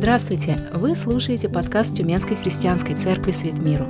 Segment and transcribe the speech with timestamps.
[0.00, 0.58] Здравствуйте!
[0.72, 3.86] Вы слушаете подкаст Тюменской христианской церкви «Свет миру».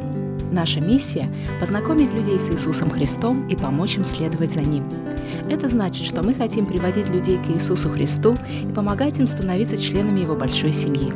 [0.50, 4.84] Наша миссия– познакомить людей с Иисусом Христом и помочь им следовать за Ним.
[5.48, 8.36] Это значит, что мы хотим приводить людей к Иисусу Христу
[8.68, 11.12] и помогать им становиться членами Его большой семьи,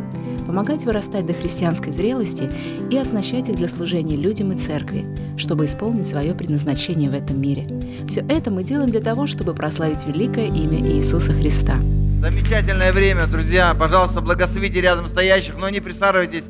[0.46, 2.48] помогать вырастать до христианской зрелости
[2.88, 5.04] и оснащать их для служения людям и церкви,
[5.36, 7.64] чтобы исполнить свое предназначение в этом мире.
[8.06, 11.78] Все это мы делаем для того, чтобы прославить великое имя Иисуса Христа–
[12.24, 13.74] Замечательное время, друзья.
[13.74, 16.46] Пожалуйста, благословите рядом стоящих, но не присаживайтесь.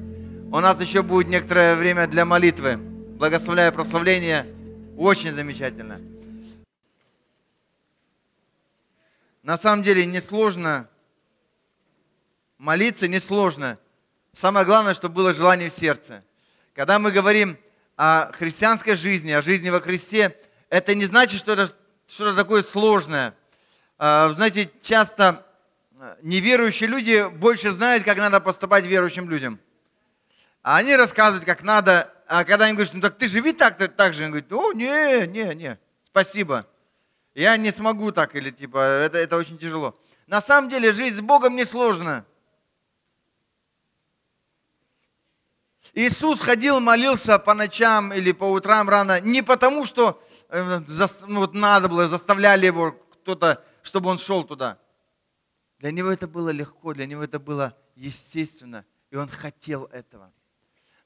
[0.52, 2.76] У нас еще будет некоторое время для молитвы.
[2.76, 4.46] Благословляю прославление.
[4.96, 6.00] Очень замечательно.
[9.42, 10.88] На самом деле несложно
[12.56, 13.76] молиться, несложно.
[14.32, 16.22] Самое главное, чтобы было желание в сердце.
[16.72, 17.58] Когда мы говорим
[17.96, 21.74] о христианской жизни, о жизни во Христе, это не значит, что это
[22.06, 23.34] что-то такое сложное.
[23.98, 25.44] А, знаете, часто
[26.22, 29.60] неверующие люди больше знают, как надо поступать верующим людям.
[30.62, 34.14] А они рассказывают, как надо, а когда они говорят, ну так ты живи так, так
[34.14, 36.66] же, они говорят, о, не, не, не, спасибо.
[37.34, 39.94] Я не смогу так, или типа, это, это очень тяжело.
[40.26, 42.24] На самом деле жизнь с Богом не сложно.
[45.92, 50.80] Иисус ходил, молился по ночам или по утрам рано, не потому, что э,
[51.26, 54.78] ну, вот надо было, заставляли его кто-то, чтобы он шел туда.
[55.84, 60.32] Для него это было легко, для него это было естественно, и он хотел этого.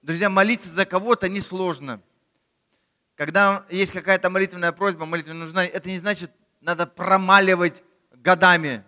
[0.03, 2.01] Друзья, молиться за кого-то несложно.
[3.17, 8.84] Когда есть какая-то молитвенная просьба, молитва нужна, это не значит, надо промаливать годами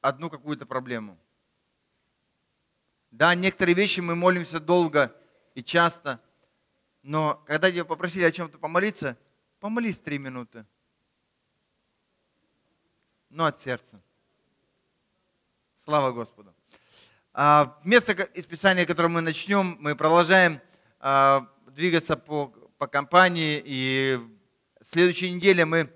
[0.00, 1.16] одну какую-то проблему.
[3.12, 5.14] Да, некоторые вещи мы молимся долго
[5.54, 6.20] и часто,
[7.04, 9.16] но когда тебя попросили о чем-то помолиться,
[9.60, 10.66] помолись три минуты.
[13.30, 14.02] Но от сердца.
[15.84, 16.54] Слава Господу.
[17.34, 20.60] А, место из Писания, которое мы начнем, мы продолжаем
[21.00, 23.60] а, двигаться по, по компании.
[23.64, 24.20] И
[24.80, 25.92] в следующей неделе мы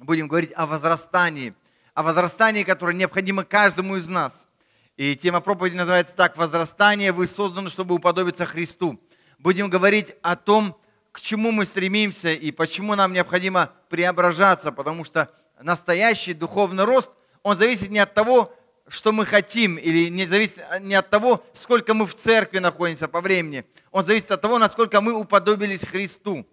[0.00, 1.54] будем говорить о возрастании.
[1.94, 4.48] О возрастании, которое необходимо каждому из нас.
[4.96, 7.12] И тема проповеди называется так «Возрастание.
[7.12, 9.00] Вы созданы, чтобы уподобиться Христу».
[9.38, 10.76] Будем говорить о том,
[11.12, 17.12] к чему мы стремимся и почему нам необходимо преображаться, потому что настоящий духовный рост,
[17.44, 18.52] он зависит не от того,
[18.88, 23.20] что мы хотим, или не зависит не от того, сколько мы в церкви находимся по
[23.20, 23.64] времени.
[23.90, 26.46] Он зависит от того, насколько мы уподобились Христу.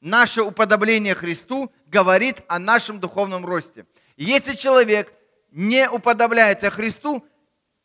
[0.00, 3.86] Наше уподобление Христу говорит о нашем духовном росте.
[4.16, 5.12] Если человек
[5.50, 7.26] не уподобляется Христу,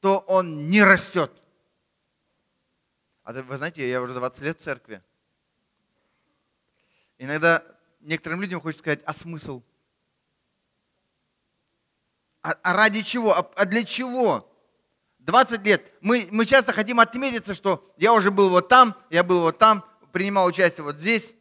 [0.01, 1.31] то он не растет.
[3.23, 5.01] А вы знаете, я уже 20 лет в церкви.
[7.17, 7.63] Иногда
[8.01, 9.61] некоторым людям хочется сказать, а смысл?
[12.43, 13.37] А, а ради чего?
[13.37, 14.47] А, а для чего?
[15.19, 15.91] 20 лет.
[16.01, 19.85] Мы, мы часто хотим отметиться, что я уже был вот там, я был вот там,
[20.11, 21.35] принимал участие вот здесь.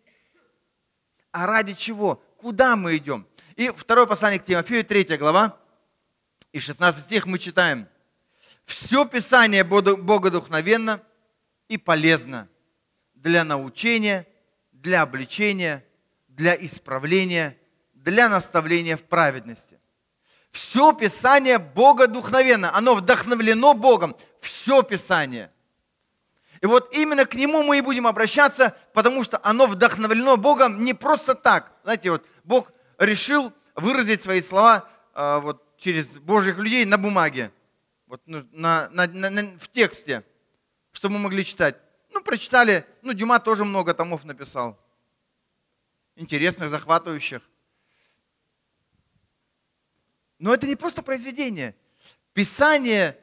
[1.33, 2.23] А ради чего?
[2.37, 3.27] Куда мы идем?
[3.57, 5.57] И второе послание к Тимофею, 3 глава,
[6.53, 7.89] и 16 стих мы читаем.
[8.65, 11.03] Все Писание богодухновенно
[11.69, 12.49] и полезно
[13.15, 14.27] для научения,
[14.73, 15.85] для обличения,
[16.29, 17.57] для исправления,
[17.95, 19.80] для наставления в праведности
[20.53, 24.17] все Писание богодухновенно, оно вдохновлено Богом.
[24.41, 25.53] Все Писание.
[26.61, 30.93] И вот именно к нему мы и будем обращаться, потому что оно вдохновлено Богом не
[30.93, 31.73] просто так.
[31.85, 37.51] Знаете, вот Бог решил выразить свои слова э, вот, через Божьих людей на бумаге,
[38.07, 40.23] вот, ну, на, на, на, в тексте,
[40.93, 41.77] чтобы мы могли читать.
[42.13, 44.79] Ну, прочитали, ну, Дюма тоже много томов написал.
[46.17, 47.49] Интересных, захватывающих.
[50.41, 51.77] Но это не просто произведение.
[52.33, 53.19] Писание,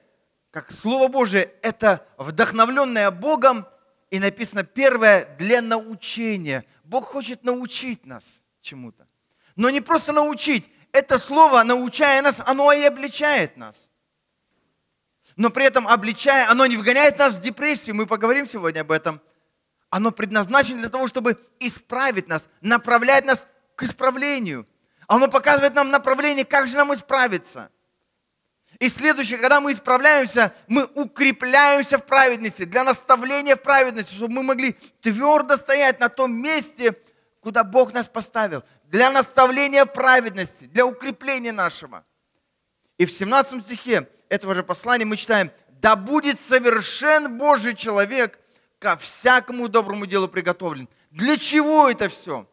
[0.52, 3.68] как Слово Божие, это вдохновленное Богом
[4.12, 6.64] и написано первое для научения.
[6.84, 9.08] Бог хочет научить нас чему-то.
[9.56, 10.70] Но не просто научить.
[10.92, 13.90] Это слово, научая нас, оно и обличает нас.
[15.36, 17.96] Но при этом обличая, оно не вгоняет нас в депрессию.
[17.96, 19.20] Мы поговорим сегодня об этом.
[19.90, 24.68] Оно предназначено для того, чтобы исправить нас, направлять нас к исправлению–
[25.08, 27.72] оно показывает нам направление, как же нам исправиться.
[28.80, 34.44] И следующее, когда мы исправляемся, мы укрепляемся в праведности, для наставления в праведности, чтобы мы
[34.44, 36.96] могли твердо стоять на том месте,
[37.40, 38.64] куда Бог нас поставил.
[38.84, 42.06] Для наставления в праведности, для укрепления нашего.
[42.98, 48.40] И в 17 стихе этого же послания мы читаем, «Да будет совершен Божий человек,
[48.80, 50.88] ко всякому доброму делу приготовлен».
[51.10, 52.48] Для чего это все?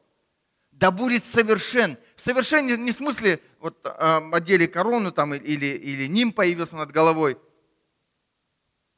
[0.84, 1.96] Да будет совершен.
[2.14, 7.38] Совершен не в смысле, вот одели корону там или, или ним появился над головой.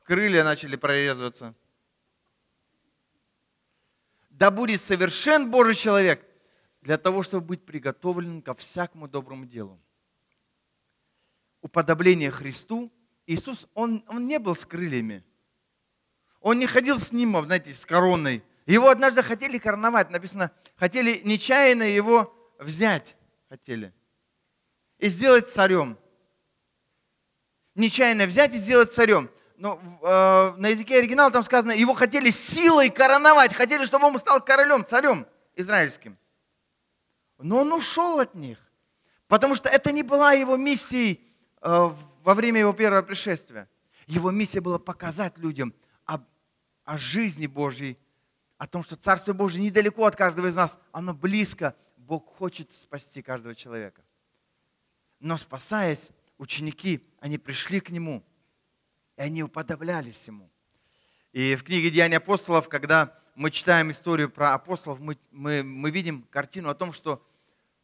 [0.02, 1.54] крылья начали прорезываться.
[4.30, 6.26] Да будет совершен Божий человек
[6.82, 9.80] для того, чтобы быть приготовленным ко всякому доброму делу.
[11.60, 12.92] Уподобление Христу,
[13.26, 15.22] Иисус, он, он не был с крыльями.
[16.40, 18.42] Он не ходил с ним, знаете, с короной.
[18.66, 23.16] Его однажды хотели короновать, написано, хотели нечаянно его взять,
[23.48, 23.94] хотели,
[24.98, 25.96] и сделать царем.
[27.74, 32.90] Нечаянно взять и сделать царем но э, на языке оригинала там сказано, его хотели силой
[32.90, 36.18] короновать, хотели, чтобы он стал королем, царем израильским.
[37.38, 38.58] Но он ушел от них,
[39.28, 41.20] потому что это не была его миссией
[41.62, 41.90] э,
[42.22, 43.68] во время его первого пришествия.
[44.06, 45.74] Его миссия была показать людям
[46.04, 46.18] о,
[46.84, 47.98] о жизни Божьей,
[48.58, 51.74] о том, что Царство Божье недалеко от каждого из нас, оно близко.
[51.96, 54.02] Бог хочет спасти каждого человека.
[55.20, 58.22] Но спасаясь, ученики, они пришли к Нему–
[59.16, 60.50] и они уподоблялись ему.
[61.32, 66.22] И в книге «Деяния апостолов», когда мы читаем историю про апостолов, мы, мы, мы видим
[66.30, 67.22] картину о том, что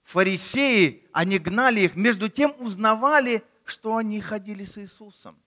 [0.03, 5.39] фарисеи, они гнали их, между тем узнавали, что они ходили с Иисусом.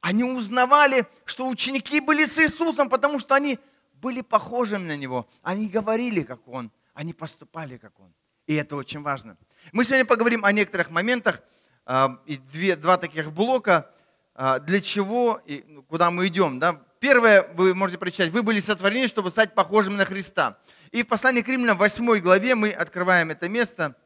[0.00, 3.58] Они узнавали, что ученики были с Иисусом, потому что они
[4.00, 5.28] были похожими на Него.
[5.42, 8.12] Они говорили, как Он, они поступали, как Он.
[8.46, 9.36] И это очень важно.
[9.72, 11.42] Мы сегодня поговорим о некоторых моментах,
[11.86, 13.90] а, и две, два таких блока.
[14.34, 16.58] А, для чего и ну, куда мы идем.
[16.58, 16.80] Да?
[16.98, 20.58] Первое, вы можете прочитать, вы были сотворены, чтобы стать похожими на Христа.
[20.92, 23.96] И в послании к Римлянам 8 главе мы открываем это место.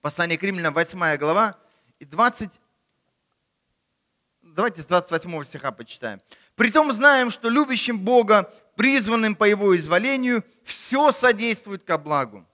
[0.00, 1.58] Послание к Римлянам 8 глава
[1.98, 2.50] и 20,
[4.42, 6.20] давайте с 28 стиха почитаем.
[6.54, 12.46] «Притом знаем, что любящим Бога, призванным по Его изволению, все содействует ко благу.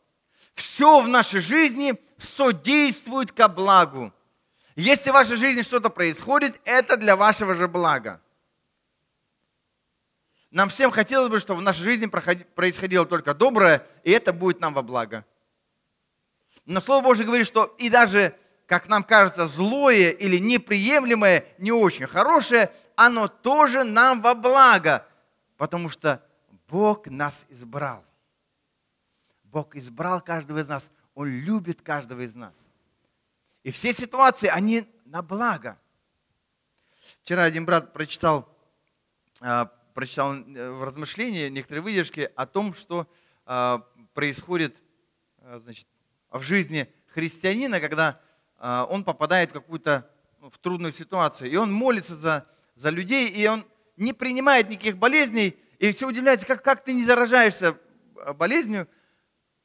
[0.56, 4.12] Все в нашей жизни содействует ко благу
[4.76, 8.20] если в вашей жизни что-то происходит, это для вашего же блага.
[10.50, 14.74] Нам всем хотелось бы, чтобы в нашей жизни происходило только доброе, и это будет нам
[14.74, 15.24] во благо.
[16.64, 18.34] Но Слово Божье говорит, что и даже,
[18.66, 25.06] как нам кажется, злое или неприемлемое, не очень хорошее, оно тоже нам во благо,
[25.64, 26.22] потому что
[26.68, 28.04] Бог нас избрал.
[29.44, 30.90] Бог избрал каждого из нас.
[31.14, 32.54] Он любит каждого из нас.
[33.62, 35.80] И все ситуации, они на благо.
[37.22, 38.46] Вчера один брат прочитал,
[39.40, 43.08] а, прочитал э, в размышлении некоторые выдержки о том, что
[43.46, 44.82] а, происходит
[45.38, 45.86] а, значит,
[46.28, 48.20] в жизни христианина, когда
[48.58, 51.50] он попадает в какую-то ну, в трудную ситуацию.
[51.50, 53.64] И он молится за, за людей, и он
[53.96, 57.78] не принимает никаких болезней, и все удивляется, как, как ты не заражаешься
[58.36, 58.88] болезнью,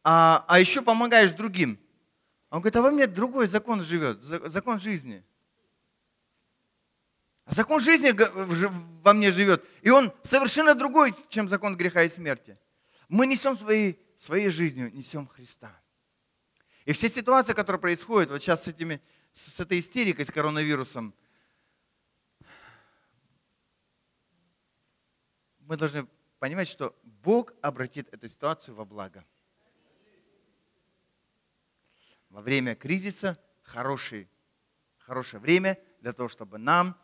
[0.03, 1.79] а, а еще помогаешь другим.
[2.49, 5.23] Он говорит, а во мне другой закон живет, закон жизни.
[7.45, 8.11] А закон жизни
[9.03, 12.57] во мне живет, и он совершенно другой, чем закон греха и смерти.
[13.07, 15.71] Мы несем своей, своей жизнью, несем Христа.
[16.85, 19.01] И все ситуации, которые происходят, вот сейчас с, этими,
[19.33, 21.13] с этой истерикой, с коронавирусом,
[25.69, 26.07] мы должны
[26.39, 29.23] понимать, что Бог обратит эту ситуацию во благо
[32.31, 34.27] во время кризиса хороший,
[34.97, 36.97] хорошее время для того, чтобы нам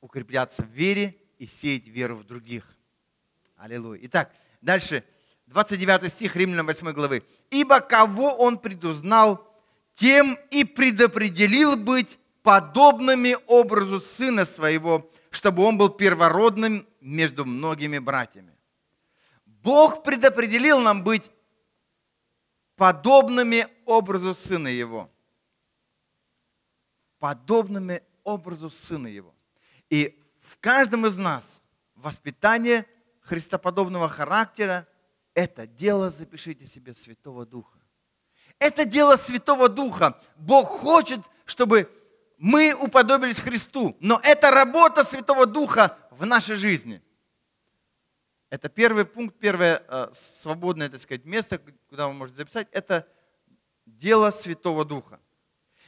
[0.00, 2.76] укрепляться в вере и сеять веру в других.
[3.56, 4.00] Аллилуйя.
[4.02, 5.04] Итак, дальше,
[5.46, 7.22] 29 стих Римлянам 8 главы.
[7.50, 9.48] «Ибо кого он предузнал,
[9.94, 18.56] тем и предопределил быть подобными образу сына своего, чтобы он был первородным между многими братьями».
[19.44, 21.30] Бог предопределил нам быть
[22.76, 25.10] подобными образу Сына Его.
[27.18, 29.34] Подобными образу Сына Его.
[29.90, 31.62] И в каждом из нас
[31.94, 32.86] воспитание
[33.20, 34.86] христоподобного характера–
[35.34, 37.78] это дело, запишите себе, Святого Духа.
[38.58, 40.20] Это дело Святого Духа.
[40.36, 41.90] Бог хочет, чтобы
[42.38, 43.96] мы уподобились Христу.
[43.98, 47.02] Но это работа Святого Духа в нашей жизни.
[48.50, 53.08] Это первый пункт, первое э, свободное, так сказать, место, куда вы можете записать, это
[53.84, 55.18] дело Святого Духа.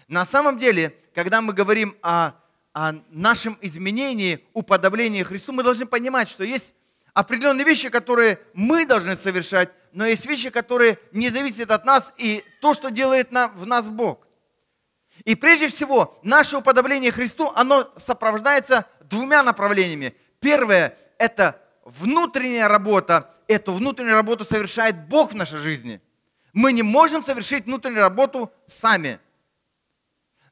[0.08, 2.32] На самом деле, когда мы говорим о,
[2.72, 6.74] о нашем изменении, уподоблении Христу, мы должны понимать, что есть
[7.14, 12.44] определенные вещи, которые мы должны совершать, но есть вещи, которые не зависят от нас и
[12.60, 14.26] то, что делает в нас Бог.
[15.24, 20.14] И прежде всего, наше уподобление Христу, оно сопровождается двумя направлениями.
[20.40, 26.00] Первое– это внутренняя работа, эту внутреннюю работу совершает Бог в нашей жизни.
[26.52, 29.20] Мы не можем совершить внутреннюю работу сами.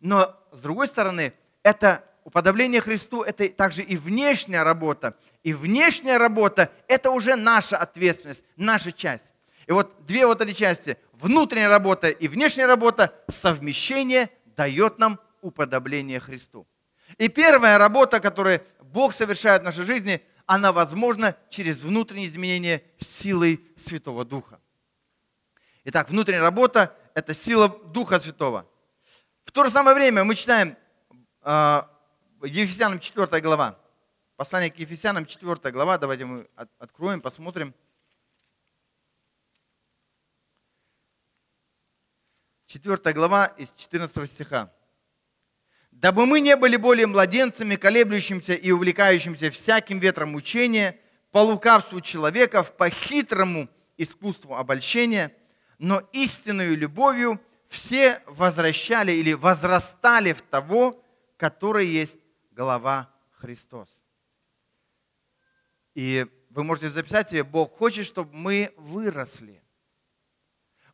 [0.00, 1.32] Но, с другой стороны,
[1.62, 5.16] это уподобление Христу– это также и внешняя работа.
[5.42, 9.32] И внешняя работа– это уже наша ответственность, наша часть.
[9.66, 16.20] И вот две вот эти части– внутренняя работа и внешняя работа, совмещение дает нам уподобление
[16.20, 16.66] Христу.
[17.18, 23.64] И первая работа, которую Бог совершает в нашей жизни, она возможна через внутренние изменения силой
[23.76, 24.61] Святого Духа.
[25.85, 28.66] Итак, внутренняя работа– это сила Духа Святого.
[29.44, 30.76] В то же самое время мы читаем
[31.42, 31.83] э,
[32.42, 33.78] Ефесянам 4 глава.
[34.37, 35.99] Послание к Ефесянам 4 глава.
[35.99, 37.75] Давайте мы откроем, посмотрим.
[42.66, 44.73] 4 глава из 14 стиха.
[45.94, 50.98] «Дабы мы не были более младенцами, колеблющимся и увлекающимся всяким ветром учения,
[51.30, 55.32] по лукавству человеков, по хитрому искусству обольщения,
[55.78, 61.02] но истинную любовью все возвращали или возрастали в того,
[61.36, 62.18] который есть
[62.50, 63.88] голова Христос».
[65.94, 69.62] И вы можете записать себе, Бог хочет, чтобы мы выросли.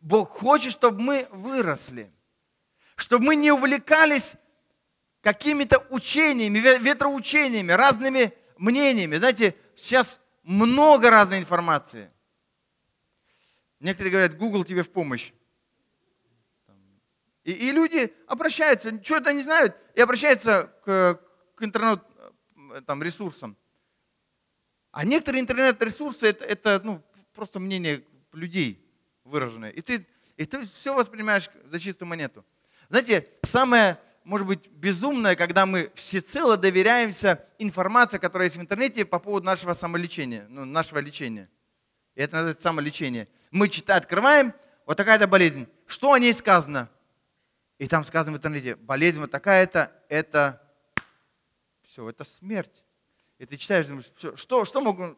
[0.00, 2.12] Бог хочет, чтобы мы выросли,
[2.96, 4.36] чтобы мы не увлекались
[5.20, 9.16] какими-то учениями, ветроучениями, разными мнениями.
[9.16, 12.10] Знаете, сейчас много разной информации.
[13.80, 15.32] Некоторые говорят, Google тебе в помощь.
[17.44, 21.20] И, и люди обращаются, что-то не знают, и обращаются к,
[21.54, 23.56] к интернет-ресурсам.
[24.92, 28.86] А некоторые интернет-ресурсы это, это ну, просто мнение людей
[29.24, 29.70] выраженное.
[29.70, 32.44] И ты, и ты все воспринимаешь за чистую монету.
[32.88, 39.18] Знаете, самое, может быть, безумное, когда мы всецело доверяемся информации, которая есть в интернете по
[39.18, 41.48] поводу нашего самолечения, ну, нашего лечения.
[42.14, 43.28] И это называется самолечение.
[43.50, 44.54] Мы читаем, открываем,
[44.86, 45.66] вот такая-то болезнь.
[45.86, 46.88] Что о ней сказано?
[47.78, 50.62] И там сказано в интернете, болезнь вот такая-то, это
[51.82, 52.84] все, это смерть.
[53.38, 55.16] И ты читаешь, думаешь, что, что могу...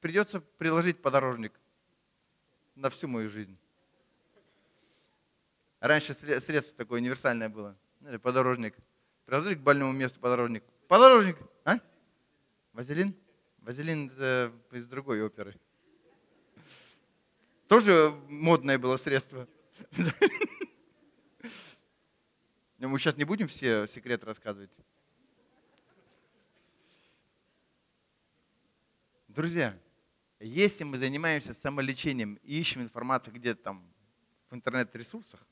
[0.00, 1.52] Придется приложить подорожник
[2.74, 3.56] на всю мою жизнь.
[5.82, 7.76] Раньше средство такое универсальное было.
[8.22, 8.76] Подорожник.
[9.24, 10.62] Приложить к больному месту подорожник.
[10.86, 11.80] Подорожник, а?
[12.72, 13.16] Вазелин?
[13.58, 15.58] Вазелин это из другой оперы.
[17.66, 19.48] Тоже модное было средство.
[22.78, 24.70] Мы сейчас не будем все секреты рассказывать.
[29.26, 29.76] Друзья,
[30.38, 33.92] если мы занимаемся самолечением и ищем информацию где-то там
[34.48, 35.44] в интернет-ресурсах,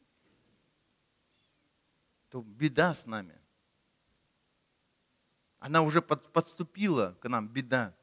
[2.30, 3.36] то беда с нами.
[5.58, 7.94] Она уже подступила к нам, беда.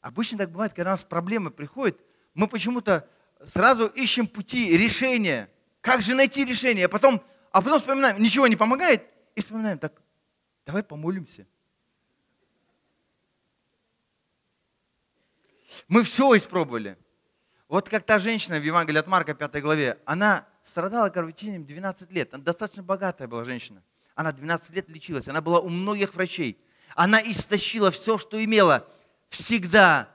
[0.00, 2.00] Обычно так бывает, когда у нас проблемы приходят,
[2.32, 3.08] мы почему-то
[3.44, 5.50] сразу ищем пути решения.
[5.80, 6.86] Как же найти решение?
[6.86, 9.04] А потом, а потом вспоминаем, ничего не помогает,
[9.34, 10.00] и вспоминаем, так,
[10.64, 11.46] давай помолимся.
[15.88, 16.96] Мы все испробовали.
[17.68, 22.34] Вот как та женщина в Евангелии от Марка, 5 главе, она страдала кровотечением 12 лет.
[22.34, 23.82] Она достаточно богатая была женщина.
[24.14, 25.28] Она 12 лет лечилась.
[25.28, 26.58] Она была у многих врачей.
[26.96, 28.88] Она истощила все, что имела.
[29.28, 30.08] Всегда.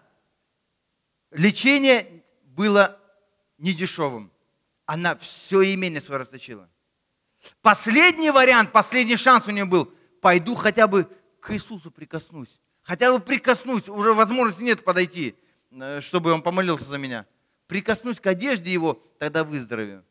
[1.31, 2.99] Лечение было
[3.57, 4.31] недешевым.
[4.85, 6.67] Она все имение свое расточила.
[7.61, 9.85] Последний вариант, последний шанс у нее был.
[10.21, 11.07] Пойду хотя бы
[11.39, 12.59] к Иисусу прикоснусь.
[12.81, 13.87] Хотя бы прикоснусь.
[13.87, 15.35] Уже возможности нет подойти.
[15.71, 17.25] Э, чтобы он помолился за меня.
[17.67, 20.03] Прикоснусь к одежде его, тогда выздоровею.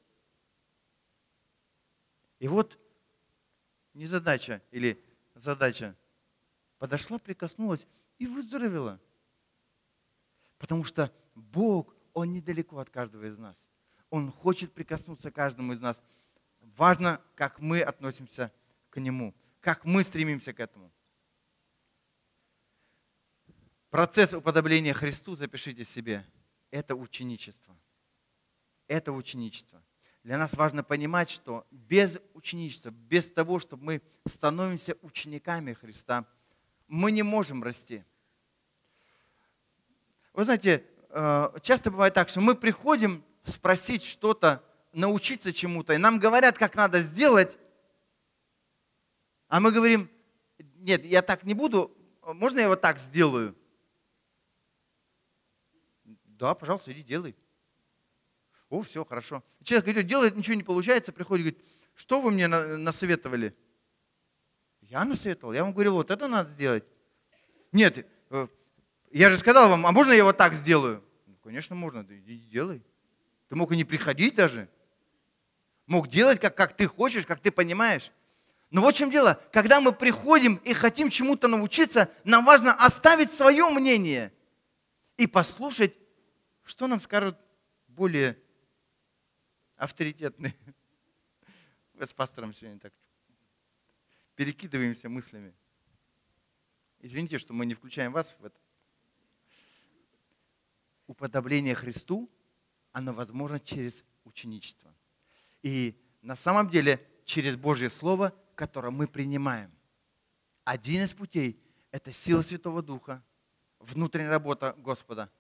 [2.39, 2.79] И вот
[3.95, 5.03] не задача или
[5.35, 5.97] задача.
[6.79, 7.87] Подошла, прикоснулась
[8.19, 9.01] и выздоровела.
[10.59, 13.67] Потому что Бог, Он недалеко от каждого из нас.
[14.11, 16.03] Он хочет прикоснуться к каждому из нас.
[16.61, 18.53] Важно, как мы относимся
[18.91, 20.93] к Нему, как мы стремимся к этому.
[23.91, 26.25] Процесс уподобления Христу, запишите себе,
[26.71, 27.77] это ученичество.
[28.87, 29.83] Это ученичество.
[30.23, 36.27] Для нас важно понимать, что без ученичества, без того, чтобы мы становимся учениками Христа,
[36.87, 38.05] мы не можем расти.
[40.33, 46.19] Вы знаете, э, часто бывает так, что мы приходим спросить что-то, научиться чему-то, и нам
[46.19, 47.59] говорят, как надо сделать,
[49.49, 50.11] а мы говорим,
[50.77, 53.57] нет, я так не буду, можно я вот так сделаю?
[56.05, 57.35] Да, пожалуйста, иди делай.
[58.71, 59.43] О, все, хорошо.
[59.63, 63.55] Человек идет, делает, ничего не получается, приходит и говорит, что вы мне насоветовали?
[64.83, 66.85] Я насоветовал, я вам говорил, вот это надо сделать.
[67.73, 68.47] Нет, э,
[69.11, 71.03] я же сказал вам, а можно я вот так сделаю?
[71.27, 72.83] Ну, конечно, можно, да иди делай.
[73.49, 74.69] Ты мог и не приходить даже.
[75.87, 78.13] мог делать, как, как ты хочешь, как ты понимаешь.
[78.71, 79.41] Но вот в чем дело.
[79.53, 84.33] Когда мы приходим и хотим чему-то научиться, нам важно оставить свое мнение
[85.17, 85.95] и послушать,
[86.65, 87.39] что нам скажут
[87.87, 88.39] более
[89.79, 90.55] авторитетные.
[91.95, 92.93] Мы с пастором сегодня так
[94.35, 95.55] перекидываемся мыслями.
[97.01, 98.61] Извините, что мы не включаем вас в это.
[101.07, 102.31] Уподобление Христу,
[102.93, 104.95] оно возможно через ученичество.
[105.63, 109.73] И на самом деле через Божье Слово, которое мы принимаем.
[110.65, 113.25] Один из путей– это сила Святого Духа,
[113.81, 115.31] внутренняя работа Господа.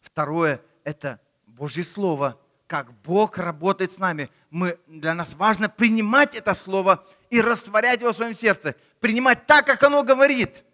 [0.00, 4.30] Второе– это Божье Слово, как Бог работает с нами.
[4.50, 8.74] Мы, для нас важно принимать это Слово и растворять его в своем сердце.
[9.00, 10.64] Принимать так, как оно говорит.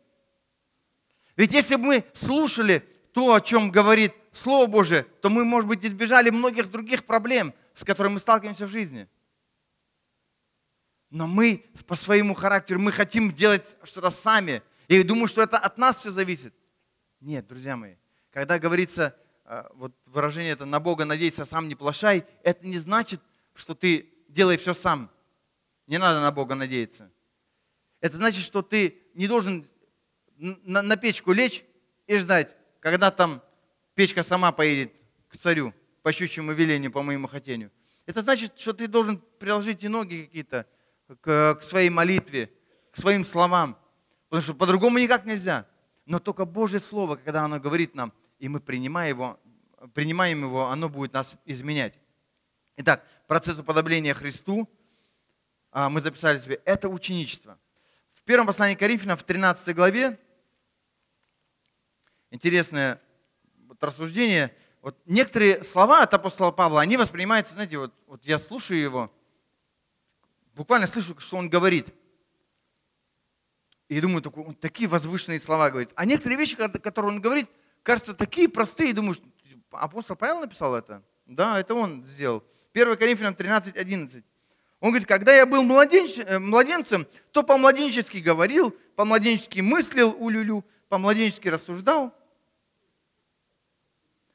[1.37, 5.85] Ведь если бы мы слушали то, о чем говорит Слово Божие, то мы, может быть,
[5.85, 9.09] избежали многих других проблем, с которыми мы сталкиваемся в жизни.
[11.11, 14.63] Но мы по своему характеру, мы хотим делать что-то сами.
[14.89, 16.55] И думаю, что это от нас все зависит.
[17.21, 17.97] Нет, друзья мои,
[18.31, 19.15] когда говорится,
[19.75, 23.21] вот выражение это «на Бога надейся, сам не плашай», это не значит,
[23.55, 25.11] что ты делай все сам.
[25.87, 27.11] Не надо на Бога надеяться.
[28.01, 29.69] Это значит, что ты не должен
[30.37, 31.65] на, печку лечь
[32.07, 33.43] и ждать, когда там
[33.95, 34.93] печка сама поедет
[35.29, 37.71] к царю по щучьему велению, по моему хотению.
[38.07, 40.67] Это значит, что ты должен приложить и ноги какие-то
[41.21, 42.51] к своей молитве,
[42.91, 43.79] к своим словам.
[44.29, 45.67] Потому что по-другому никак нельзя.
[46.07, 49.41] Но только Божье Слово, когда оно говорит нам, и мы принимаем его,
[49.95, 51.95] принимаем его, оно будет нас изменять.
[52.77, 54.69] Итак, процесс уподобления Христу,
[55.71, 57.57] а, мы записали себе, это ученичество.
[58.13, 60.19] В первом послании Коринфянам, в 13 главе,
[62.33, 63.01] интересное
[63.69, 64.53] вот рассуждение.
[64.81, 69.13] Вот некоторые слова от апостола Павла, они воспринимаются, знаете, вот, вот я слушаю его,
[70.57, 71.95] буквально слышу, что он говорит.
[73.89, 74.21] И думаю,
[74.61, 75.93] такие возвышенные слова говорит.
[75.95, 77.49] А некоторые вещи, которые он говорит,
[77.83, 78.93] кажутся такие простые.
[78.93, 79.17] Думаю,
[79.71, 81.03] апостол Павел написал это?
[81.27, 82.43] Да, это он сделал.
[82.75, 84.25] 1 Коринфянам 13, 11.
[84.81, 91.49] Он говорит, когда я был младенч, э, младенцем, то по-младенчески говорил, по-младенчески мыслил улюлю, по-младенчески
[91.49, 92.13] рассуждал.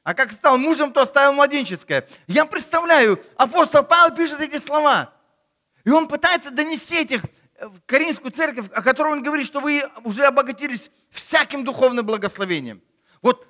[0.04, 2.08] А как стал мужем, то оставил младенческое.
[2.26, 5.12] Я представляю, апостол Павел пишет эти слова.
[5.84, 7.24] И он пытается донести этих
[7.56, 12.80] э, в Каринскую церковь, о которой он говорит, что вы уже обогатились всяким духовным благословением.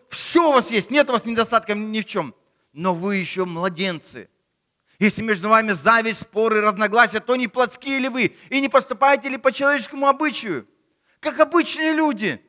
[0.08, 2.34] Все у вас есть, нет у вас недостатка ни в чем.
[2.72, 4.28] Но вы еще младенцы.
[4.98, 8.36] Если между вами зависть, споры, разногласия, то не плотские ли вы?
[8.50, 10.66] И не поступаете ли по человеческому обычаю?
[11.20, 12.42] Как обычные люди–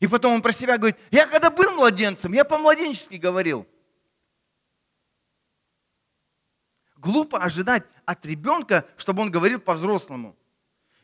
[0.00, 3.66] и потом он про себя говорит, я когда был младенцем, я по-младенчески говорил.
[6.96, 10.36] Глупо ожидать от ребенка, чтобы он говорил по-взрослому.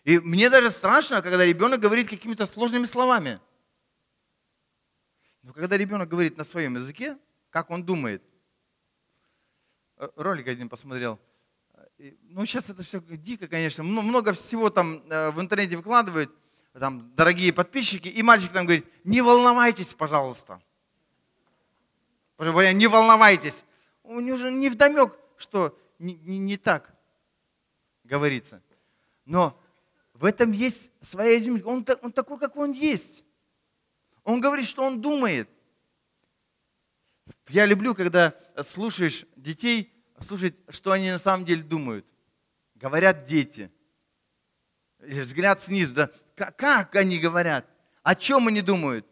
[0.04, 3.40] И мне даже страшно, когда ребенок говорит какими-то сложными словами.
[5.42, 7.18] Но когда ребенок говорит на своем языке,
[7.50, 8.22] как он думает.
[9.96, 11.20] Э, ролик один посмотрел.
[11.98, 13.84] Ну, сейчас это все дико, конечно.
[13.84, 16.32] Много всего там э, в интернете выкладывают
[16.72, 20.60] там, дорогие подписчики, и мальчик там говорит, не волновайтесь, пожалуйста.
[22.38, 23.62] Не волновайтесь.
[24.02, 26.92] У него же не вдомек, что не, не, не так
[28.04, 28.62] говорится.
[29.24, 29.60] Но
[30.14, 31.66] в этом есть своя изюминка.
[31.66, 33.24] Он, он такой, какой он есть.
[34.24, 35.48] Он говорит, что он думает.
[37.48, 42.06] Я люблю, когда слушаешь детей, слушать, что они на самом деле думают.
[42.74, 43.70] Говорят дети.
[44.98, 47.68] Взгляд снизу, да, как они говорят?
[48.02, 49.06] О чем они думают?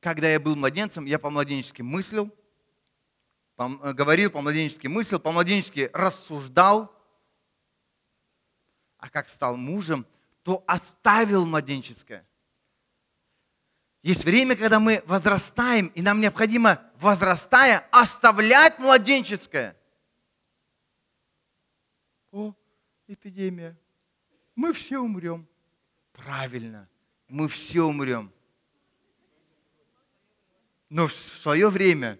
[0.00, 2.34] Когда я был младенцем, я по-младенчески мыслил,
[3.54, 6.92] по, говорил по-младенчески мыслил, по-младенчески рассуждал.
[8.98, 10.06] А как стал мужем,
[10.42, 12.26] то оставил младенческое.
[14.02, 19.76] Есть время, когда мы возрастаем, и нам необходимо, возрастая, оставлять младенческое.
[22.32, 22.54] О,
[23.06, 23.76] эпидемия
[24.54, 25.48] мы все умрем.
[26.12, 26.88] Правильно,
[27.28, 28.32] мы все умрем.
[30.88, 32.18] Но в свое время.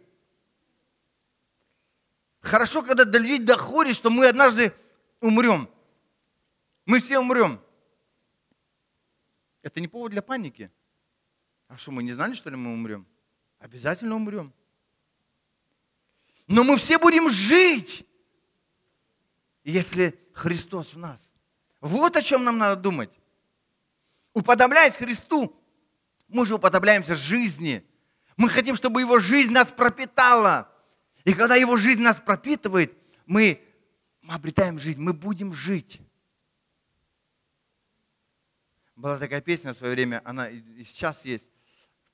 [2.41, 4.75] Хорошо, когда до людей доходит, что мы однажды
[5.21, 5.69] умрем.
[6.87, 7.61] Мы все умрем.
[9.63, 10.71] Это не повод для паники.
[11.73, 13.07] А что, мы не знали, что ли, мы умрем?
[13.59, 14.53] Обязательно умрем.
[16.47, 18.07] Но мы все будем жить,
[19.65, 21.23] если Христос в нас.
[21.81, 23.11] Вот о чем нам надо думать.
[24.35, 25.59] Уподобляясь Христу,
[26.29, 27.83] мы же уподобляемся жизни.
[28.37, 30.71] Мы хотим, чтобы Его жизнь нас пропитала.
[31.25, 33.63] И когда Его жизнь нас пропитывает, мы,
[34.21, 36.03] мы обретаем жизнь, мы будем жить.
[38.95, 41.49] Была такая песня в свое время, она и сейчас есть.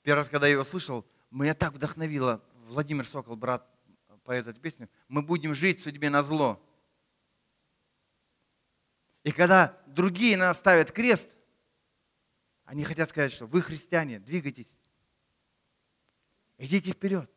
[0.09, 2.43] Первый раз, когда я ее слышал, меня так вдохновило.
[2.69, 3.69] Владимир Сокол, брат,
[4.25, 4.89] поет эту песню.
[5.07, 6.59] Мы будем жить судьбе на зло.
[9.23, 11.29] И когда другие на нас ставят крест,
[12.65, 14.79] они хотят сказать, что вы христиане, двигайтесь.
[16.57, 17.31] Идите вперед.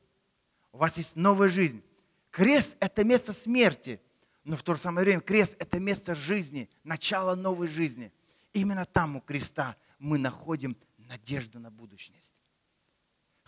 [0.72, 1.84] У вас есть новая жизнь.
[2.30, 4.02] Крест– это место смерти,
[4.46, 8.14] но в то же самое время крест– это место жизни, начало новой жизни.
[8.54, 12.34] Именно там у креста мы находим надежду на будущность.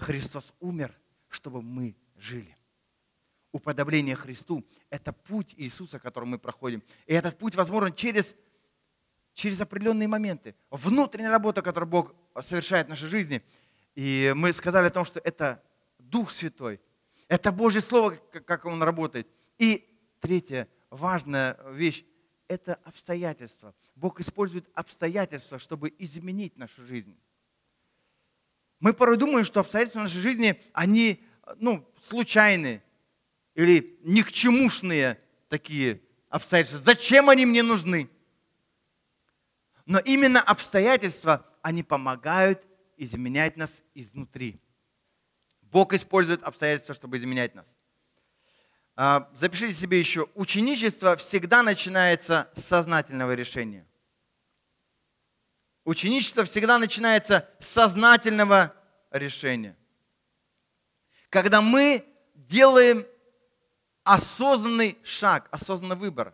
[0.04, 0.98] Христос умер,
[1.30, 2.56] чтобы мы жили.
[3.52, 6.84] Уподобление Христу– это путь Иисуса, который мы проходим.
[7.06, 8.36] И этот путь возможен через,
[9.34, 10.56] через определенные моменты.
[10.72, 13.44] Внутренняя работа, которую Бог совершает в нашей жизни.
[13.96, 15.64] И мы сказали о том, что это
[16.00, 16.80] Дух Святой–
[17.28, 18.12] это Божье Слово,
[18.46, 19.28] как он работает.
[19.58, 19.90] И
[20.20, 22.06] третья важная вещь–
[22.48, 23.74] это обстоятельства.
[23.96, 27.18] Бог использует обстоятельства, чтобы изменить нашу жизнь.
[28.84, 31.24] Мы порой думаем, что обстоятельства нашей жизни, они
[31.56, 32.84] ну, случайные
[33.56, 36.82] или ни к чемушные такие обстоятельства.
[36.82, 38.10] Зачем они мне нужны?
[39.86, 42.68] Но именно обстоятельства, они помогают
[42.98, 44.60] изменять нас изнутри.
[45.62, 47.78] Бог использует обстоятельства, чтобы изменять нас.
[48.98, 53.88] А, запишите себе еще, ученичество всегда начинается с сознательного решения.
[55.86, 58.74] Ученичество всегда начинается с сознательного
[59.12, 59.76] решения.
[61.30, 63.06] Когда мы делаем
[64.04, 66.34] осознанный шаг, осознанный выбор.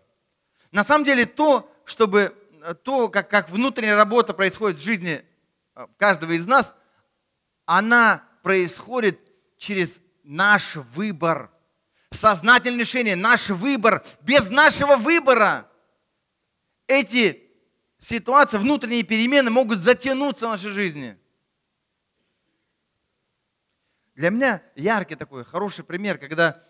[0.72, 2.36] На самом деле то, чтобы,
[2.84, 5.26] то как, как внутренняя работа происходит в жизни
[5.74, 6.76] а, каждого из нас,
[7.66, 9.20] она происходит
[9.58, 11.52] через наш выбор.
[12.12, 14.04] Сознательное решение, наш выбор.
[14.22, 15.70] Без нашего выбора
[16.88, 17.49] эти
[18.00, 21.18] ситуации, внутренние перемены могут затянуться в нашей жизни.
[24.16, 26.62] Для меня яркий такой, хороший пример, когда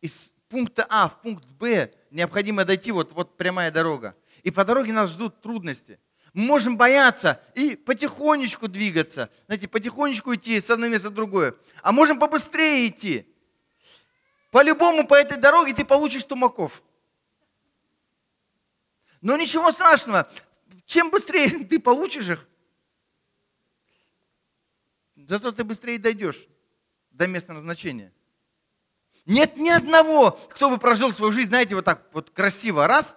[0.00, 4.16] из пункта А в пункт Б необходимо дойти, вот, вот прямая дорога.
[4.42, 5.98] И по дороге нас ждут трудности–
[6.34, 11.54] мы можем бояться и потихонечку двигаться, знаете, потихонечку идти с одного места в другое.
[11.80, 13.32] А можем побыстрее идти.
[14.50, 16.82] По-любому по этой дороге ты получишь тумаков.
[19.20, 20.28] Но ничего страшного.
[20.86, 22.48] Чем быстрее ты получишь их,
[25.16, 26.46] зато ты быстрее дойдешь
[27.10, 28.12] до места назначения.
[29.26, 33.16] Нет ни одного, кто бы прожил свою жизнь, знаете, вот так вот красиво, раз,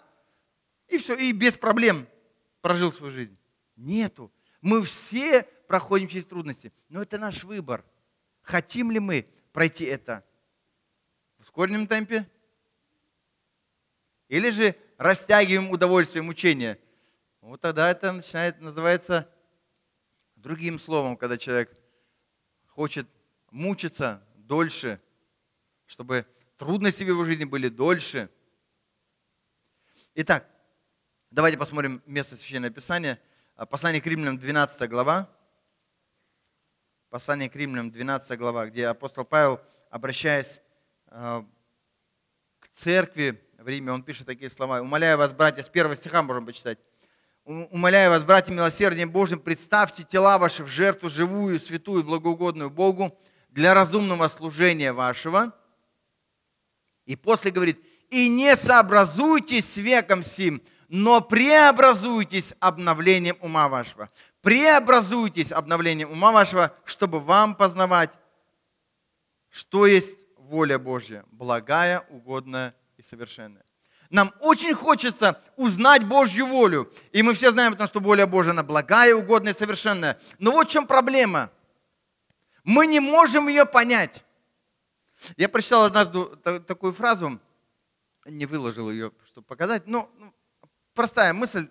[0.87, 2.07] и все, и без проблем
[2.61, 3.37] прожил свою жизнь?
[3.75, 4.31] Нету.
[4.61, 7.83] Мы все проходим через трудности, но это наш выбор.
[8.41, 10.23] Хотим ли мы пройти это
[11.37, 12.27] в ускоренном темпе?
[14.29, 16.79] Или же растягиваем удовольствие мучения?
[17.47, 19.33] Вот тогда это начинает называется
[20.35, 21.73] другим словом, когда человек
[22.65, 23.07] хочет
[23.51, 25.01] мучиться дольше,
[25.85, 26.25] чтобы
[26.57, 28.29] трудности в его жизни были дольше.
[30.13, 30.45] Итак,
[31.29, 33.19] Давайте посмотрим место Священного Писания.
[33.55, 35.29] А, послание к Римлянам, 12 глава.
[37.09, 40.61] Послание к Римлянам, 12 глава, где апостол Павел, обращаясь
[41.07, 41.45] а,
[42.59, 44.81] к церкви в Риме, он пишет такие слова.
[44.81, 46.79] «Умоляю вас, братья», с первого стиха можем почитать.
[47.47, 53.73] «Умоляю вас, братья, милосердием Божьим, представьте тела ваши в жертву живую, святую, благоугодную Богу для
[53.73, 55.53] разумного служения вашего».
[57.05, 64.11] И после говорит, «И не сообразуйтесь с веком сим, но преобразуйтесь обновлением ума вашего.
[64.41, 68.11] Преобразуйтесь обновлением ума вашего, чтобы вам познавать,
[69.49, 73.63] что есть воля Божья, благая, угодная и совершенная.
[74.09, 76.91] Нам очень хочется узнать Божью волю.
[77.11, 80.19] И мы все знаем, потому что воля Божья, она благая, угодная совершенная.
[80.39, 81.51] Но вот в чем проблема.
[82.63, 84.23] Мы не можем ее понять.
[85.35, 86.25] Я прочитал однажды
[86.61, 87.39] такую фразу,
[88.25, 90.33] не выложил ее, чтобы показать, но ну,
[90.93, 91.69] простая мысль,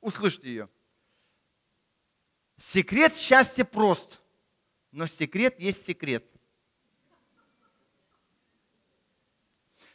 [0.00, 0.68] услышьте ее.
[2.56, 4.20] Секрет счастья прост,
[4.92, 6.24] но секрет есть секрет.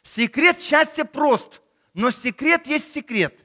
[0.02, 1.60] Секрет счастья прост,
[1.96, 3.42] но секрет есть секрет.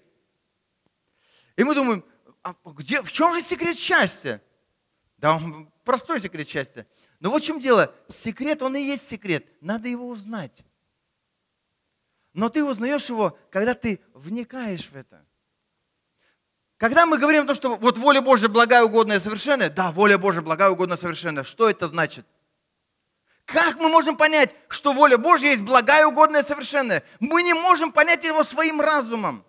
[1.55, 2.03] И мы думаем,
[2.43, 4.43] а где, в чем же секрет счастья?
[5.17, 5.41] Да,
[5.85, 6.85] простой секрет счастья.
[7.21, 7.95] Но вот в чем дело.
[8.09, 9.47] Секрет, он и есть секрет.
[9.61, 10.65] Надо его узнать.
[12.33, 15.25] Но ты узнаешь его, когда ты вникаешь в это.
[16.75, 20.41] Когда мы говорим о том, что вот воля Божья благая, угодная, совершенная, да, воля Божья
[20.41, 22.25] благая, угодная, совершенная, что это значит?
[23.51, 27.03] Как мы можем понять, что воля Божья есть благая, угодная, совершенная?
[27.19, 29.43] Мы не можем понять его своим разумом.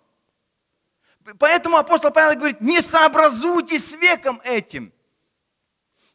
[1.39, 4.91] Поэтому апостол Павел говорит, не сообразуйтесь с веком этим.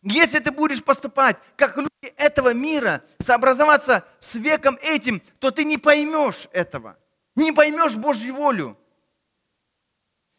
[0.02, 5.78] Если ты будешь поступать, как люди этого мира, сообразоваться с веком этим, то ты не
[5.78, 6.98] поймешь этого.
[7.34, 8.76] Не поймешь Божью волю.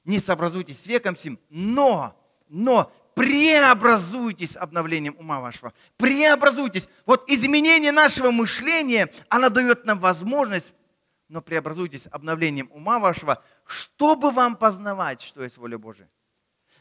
[0.06, 2.16] Не сообразуйтесь с веком сим, но,
[2.48, 5.74] но преобразуйтесь обновлением ума вашего.
[5.98, 6.88] Преобразуйтесь.
[7.06, 10.72] Вот изменение нашего мышления, оно дает нам возможность,
[11.28, 16.08] но преобразуйтесь обновлением ума вашего, чтобы вам познавать, что есть воля Божия.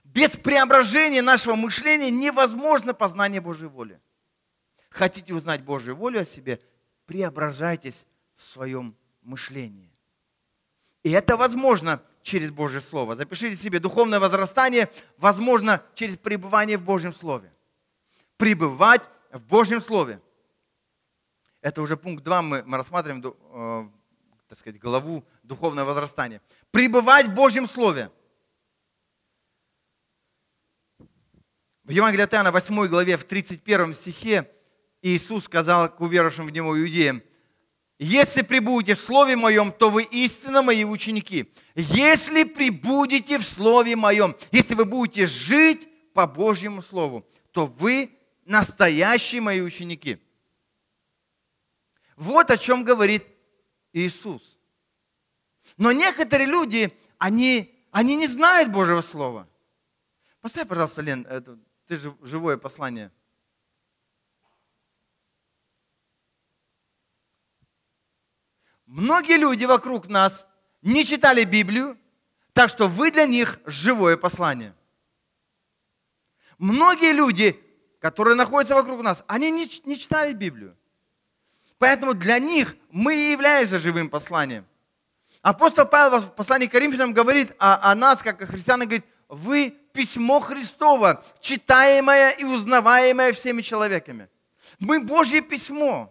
[0.05, 4.01] Без преображения нашего мышления невозможно познание Божьей воли.
[4.90, 6.62] Хотите узнать Божью волю о себе,
[7.07, 9.88] преображайтесь в своем мышлении.
[11.09, 13.16] И это возможно через Божье Слово.
[13.16, 17.51] Запишите себе, духовное возрастание возможно через пребывание в Божьем Слове.
[18.37, 19.01] Пребывать
[19.33, 20.21] в Божьем Слове.
[21.62, 23.88] Это уже пункт 2, мы, мы рассматриваем, э,
[24.49, 26.42] так сказать, главу духовное возрастание.
[26.73, 28.11] Пребывать в Божьем Слове.
[31.85, 34.47] В Евангелии от Иоанна 8 главе, в 31 стихе,
[35.01, 37.23] Иисус сказал к уверовавшим в Него иудеям,
[37.98, 41.52] если прибудете в Слове Моем, то вы истинно мои ученики.
[41.74, 48.11] Если прибудете в Слове Моем, если вы будете жить по Божьему Слову, то вы
[48.44, 50.18] настоящие мои ученики.
[52.16, 53.24] Вот о чем говорит
[53.92, 54.58] Иисус.
[55.76, 59.48] Но некоторые люди, они, они не знают Божьего Слова.
[60.40, 63.11] Поставь, пожалуйста, Лен, это, ты же живое послание.
[68.88, 70.46] Многие люди вокруг нас
[70.81, 71.98] не читали Библию,
[72.55, 74.74] так что вы для них живое послание.
[76.57, 77.61] Многие люди,
[78.01, 80.74] которые находятся вокруг нас, они не, не читали Библию.
[81.77, 84.66] Поэтому для них мы и являемся живым посланием.
[85.42, 89.77] Апостол Павел в послании к Коринфянам говорит о, о нас, как о христианах, говорит, вы
[89.92, 94.31] письмо Христово, читаемое и узнаваемое всеми человеками.
[94.79, 96.11] Мы Божье письмо.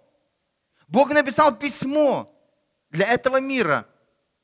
[0.88, 2.37] Бог написал письмо
[2.89, 3.88] для этого мира.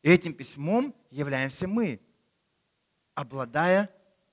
[0.01, 2.01] И этим письмом являемся мы,
[3.13, 3.89] обладая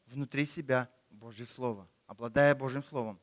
[0.07, 3.21] внутри себя Божье Слово, обладая Божьим Словом.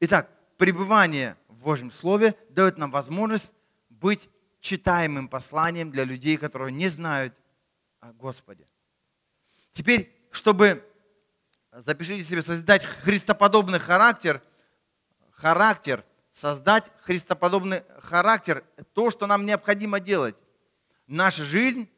[0.00, 3.54] Итак, пребывание в Божьем Слове дает нам возможность
[3.88, 4.28] быть
[4.60, 7.34] читаемым посланием для людей, которые не знают
[8.00, 8.68] о Господе.
[9.72, 10.84] Теперь, чтобы,
[11.72, 14.42] запишите себе, создать христоподобный характер,
[15.30, 16.04] характер–
[16.36, 20.36] создать христоподобный характер, то, что нам необходимо делать.
[21.06, 21.88] Наша жизнь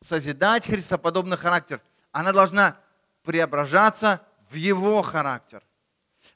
[0.00, 1.82] созидать христоподобный характер.
[2.10, 2.78] Она должна
[3.22, 5.62] преображаться в его характер.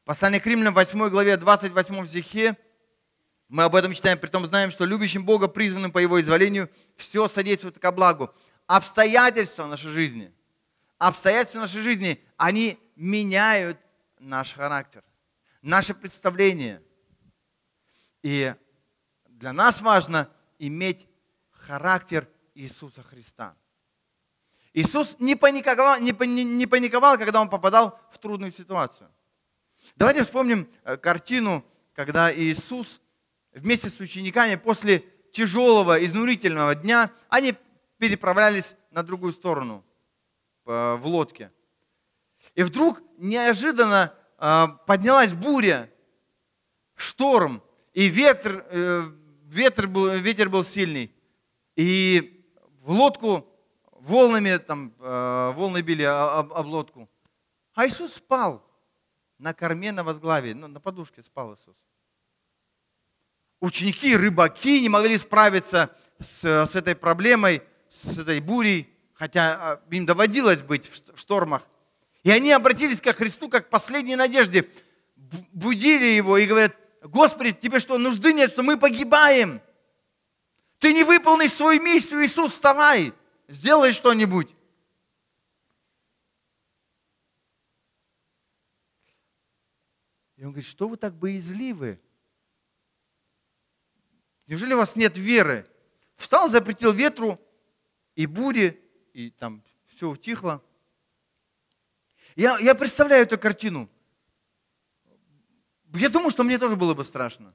[0.04, 2.58] Послание к Римлянам 8 главе 28 стихе
[3.48, 7.26] мы об этом читаем, при том знаем, что любящим Бога, призванным по Его изволению, все
[7.26, 8.32] содействует ко благу.
[8.66, 10.32] Обстоятельства нашей жизни,
[10.98, 13.78] обстоятельства нашей жизни, они меняют
[14.18, 15.02] наш характер,
[15.62, 16.82] наше представление–
[18.22, 18.54] и
[19.28, 20.28] для нас важно
[20.58, 21.08] иметь
[21.50, 23.56] характер Иисуса Христа.
[24.72, 26.12] Иисус не паниковал, не,
[26.44, 29.10] не паниковал, когда он попадал в трудную ситуацию.
[29.96, 33.00] Давайте вспомним э, картину, когда Иисус
[33.52, 35.00] вместе с учениками после
[35.32, 37.54] тяжелого, изнурительного дня, они
[37.98, 39.84] переправлялись на другую сторону
[40.66, 41.50] э, в лодке.
[42.54, 45.90] И вдруг неожиданно э, поднялась буря,
[46.94, 49.10] шторм, и ветер, э,
[49.46, 51.12] ветер, был, ветер был сильный,
[51.76, 52.44] и
[52.82, 53.46] в лодку
[53.92, 57.08] волнами, там, э, волны били об, об лодку.
[57.74, 58.64] А Иисус спал
[59.38, 61.76] на корме, на возглаве, ну, на подушке спал Иисус.
[63.60, 70.06] Ученики, рыбаки не могли справиться с, с этой проблемой, с этой бурей, хотя а, им
[70.06, 71.66] доводилось быть в штормах.
[72.22, 74.70] И они обратились ко Христу как к последней надежде,
[75.52, 79.62] будили его и говорят, Господи, тебе что, нужды нет, что мы погибаем?
[80.78, 83.12] Ты не выполнишь свою миссию, Иисус, вставай,
[83.48, 84.54] сделай что-нибудь.
[90.36, 92.00] И он говорит, что вы так боязливы?
[94.46, 95.66] Неужели у вас нет веры?
[96.16, 97.38] Встал, запретил ветру
[98.14, 98.80] и буре,
[99.12, 100.62] и там все утихло.
[102.36, 103.88] Я, я представляю эту картину.
[105.94, 107.54] Я думаю, что мне тоже было бы страшно.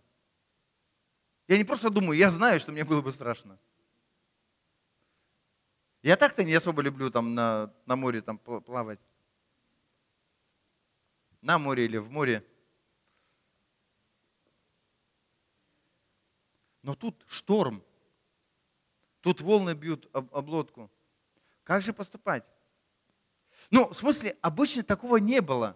[1.47, 3.59] Я не просто думаю, я знаю, что мне было бы страшно.
[6.01, 8.99] Я так-то не особо люблю там на, на море там плавать.
[11.41, 12.45] На море или в море.
[16.81, 17.83] Но тут шторм,
[19.21, 20.91] тут волны бьют об, об лодку.
[21.63, 22.43] Как же поступать?
[23.71, 25.75] Ну, в смысле, обычно такого не было.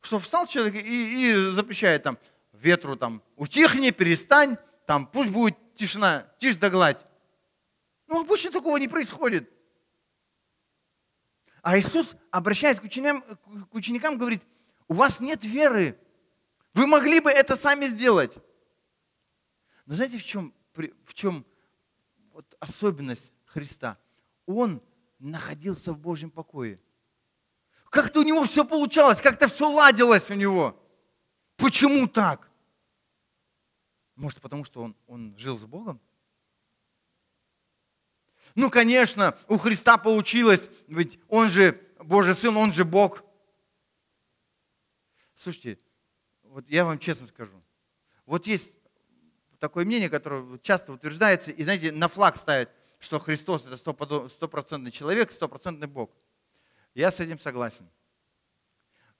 [0.00, 2.18] Что встал человек и, и запрещает там
[2.52, 7.04] ветру там, утихни, перестань, там пусть будет тишина, тишь да гладь.
[8.06, 9.50] Ну, обычно такого не происходит.
[11.62, 13.22] А Иисус, обращаясь к ученикам,
[13.70, 14.42] к ученикам, говорит,
[14.88, 15.98] у вас нет веры.
[16.74, 18.36] Вы могли бы это сами сделать.
[19.86, 20.54] Но знаете, в чем,
[21.04, 21.44] в чем
[22.32, 23.98] вот особенность Христа?
[24.46, 24.82] Он
[25.18, 26.80] находился в Божьем покое.
[27.90, 30.80] Как-то у него все получалось, как-то все ладилось у него.
[31.56, 32.48] Почему так?
[34.14, 36.00] Может, потому что он, он жил с Богом?
[38.54, 43.24] Ну, конечно, у Христа получилось, ведь Он же Божий Сын, Он же Бог.
[45.34, 45.78] Слушайте,
[46.42, 47.62] вот я вам честно скажу,
[48.26, 48.74] вот есть
[49.58, 53.76] такое мнение, которое часто утверждается, и знаете, на флаг ставят, что Христос это
[54.28, 56.10] стопроцентный человек, стопроцентный Бог.
[56.94, 57.88] Я с этим согласен.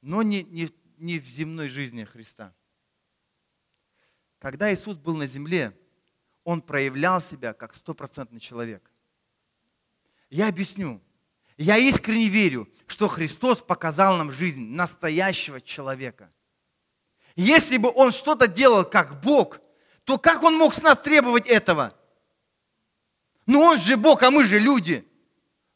[0.01, 2.55] Но не, не, не в земной жизни Христа.
[4.39, 5.79] Когда Иисус был на земле,
[6.45, 8.91] Он проявлял себя как стопроцентный человек.
[10.31, 11.03] Я объясню.
[11.57, 16.33] Я искренне верю, что Христос показал нам жизнь настоящего человека.
[17.37, 19.61] Если бы Он что-то делал как Бог,
[20.05, 21.95] то как Он мог с нас требовать этого?
[23.45, 25.07] Ну Он же Бог, а мы же люди.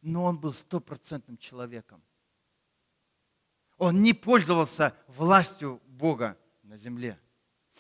[0.05, 2.03] Но Он был стопроцентным человеком.
[3.79, 7.19] Он не пользовался властью Бога на земле.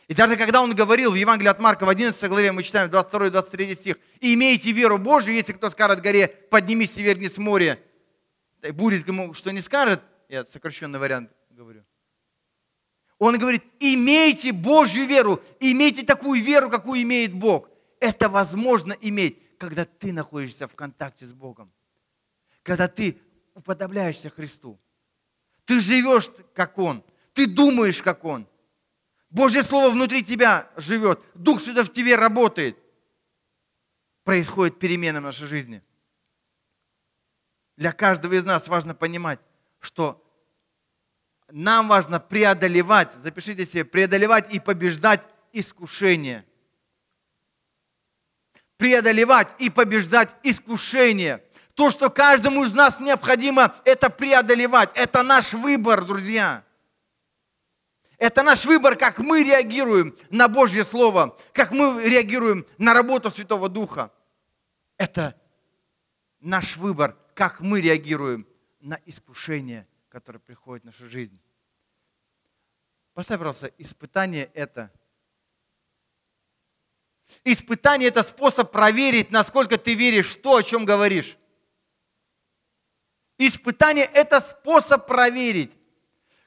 [0.08, 3.74] И даже когда он говорил в Евангелии от Марка в 11 главе, мы читаем 22-23
[3.74, 7.78] стих, «И имейте веру Божию, если кто скажет горе, поднимись и верни с моря».
[8.72, 11.84] Будет кому что не скажет, я сокращенный вариант говорю.
[13.18, 17.68] Он говорит, имейте Божью веру, имейте такую веру, какую имеет Бог.
[18.00, 21.70] Это возможно иметь, когда ты находишься в контакте с Богом.
[22.64, 23.20] Когда ты
[23.55, 24.81] уподобляешься Христу.
[25.64, 27.05] Ты живешь, как Он.
[27.33, 28.48] Ты думаешь, как Он.
[29.31, 32.77] Божье Слово внутри тебя живет, Дух сюда в тебе работает.
[34.24, 35.83] Происходит перемена в нашей жизни.
[37.77, 39.40] Для каждого из нас важно понимать,
[39.81, 40.20] что
[41.50, 46.46] нам важно преодолевать, запишите себе, преодолевать и побеждать искушение.
[48.77, 51.44] Преодолевать и побеждать искушение.
[51.74, 54.90] То, что каждому из нас необходимо, это преодолевать.
[54.94, 56.64] Это наш выбор, друзья.
[58.16, 63.68] Это наш выбор, как мы реагируем на Божье Слово, как мы реагируем на работу Святого
[63.68, 64.12] Духа.
[64.96, 65.38] Это
[66.38, 68.46] наш выбор, как мы реагируем
[68.80, 71.38] на искушение, которое приходит в нашу жизнь.
[73.14, 74.92] Поставь, пожалуйста, испытание это.
[77.42, 81.37] Испытание это способ проверить, насколько ты веришь в то, о чем говоришь.
[83.46, 85.70] Испытание это способ проверить,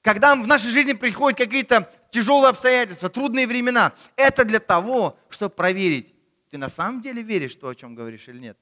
[0.02, 6.16] когда в нашей жизни приходят какие-то тяжелые обстоятельства, трудные времена, это для того, чтобы проверить,
[6.50, 8.58] ты на самом деле веришь то, о чем говоришь или нет.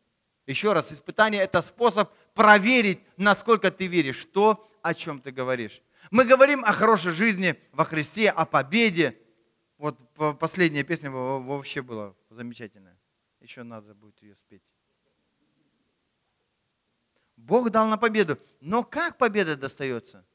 [0.48, 5.82] Еще раз, испытание– это способ проверить, насколько ты веришь то, о чем ты говоришь.
[6.12, 9.18] Мы говорим о хорошей жизни во Христе, о победе.
[9.78, 9.98] Вот
[10.40, 13.00] последняя песня вообще была замечательная.
[13.40, 14.75] Еще надо будет ее спеть.
[17.46, 18.40] Бог дал на победу.
[18.60, 20.26] Но как победа достается?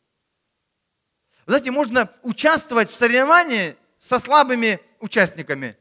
[1.45, 5.77] Знаете, можно участвовать в соревновании со слабыми участниками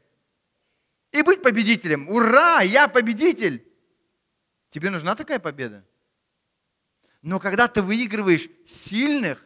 [1.12, 2.08] и быть победителем.
[2.08, 3.64] Ура, я победитель!
[4.70, 5.86] Тебе нужна такая победа?
[7.22, 9.44] Но когда ты выигрываешь сильных,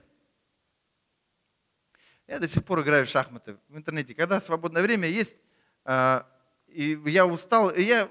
[2.26, 4.14] я до сих пор играю в шахматы в интернете.
[4.14, 5.36] Когда свободное время есть,
[5.84, 6.26] а,
[6.66, 8.10] и я устал, и я,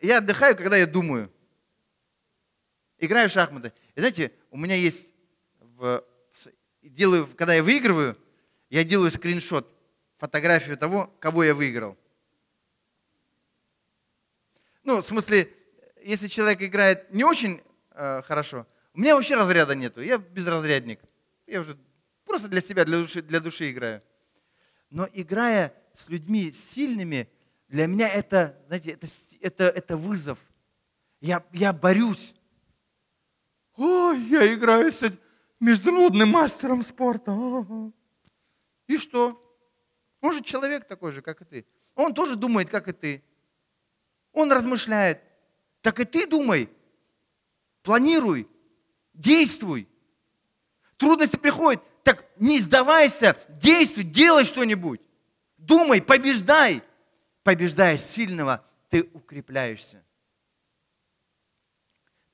[0.00, 1.30] я отдыхаю, когда я думаю.
[3.02, 3.72] Играю в шахматы.
[3.96, 5.08] И знаете, у меня есть
[5.58, 6.04] в
[6.82, 8.16] делаю, когда я выигрываю,
[8.70, 9.68] я делаю скриншот,
[10.18, 11.98] фотографию того, кого я выиграл.
[14.84, 15.52] Ну, в смысле,
[16.00, 17.60] если человек играет не очень
[17.90, 21.00] э, хорошо, у меня вообще разряда нету, я безразрядник.
[21.48, 21.76] Я уже
[22.24, 24.00] просто для себя, для души, для души играю.
[24.90, 27.28] Но играя с людьми сильными,
[27.66, 29.08] для меня это, знаете, это,
[29.40, 30.38] это, это вызов.
[31.20, 32.32] Я, я борюсь.
[33.76, 35.02] Ой, я играю с,
[35.60, 37.32] международным мастером спорта.
[38.86, 39.38] И что?
[40.22, 41.66] Же человек такой же, как и ты.
[41.94, 43.22] Он тоже думает, как и ты.
[44.32, 45.20] Он размышляет.
[45.80, 46.70] Так и ты думай.
[47.82, 48.48] Планируй.
[49.14, 49.88] Действуй.
[50.96, 51.82] Трудности приходят.
[52.02, 53.36] Так не сдавайся.
[53.48, 54.04] Действуй.
[54.04, 55.00] Делай что-нибудь.
[55.58, 56.82] Думай, побеждай.
[57.42, 60.04] побеждая сильного, ты укрепляешься.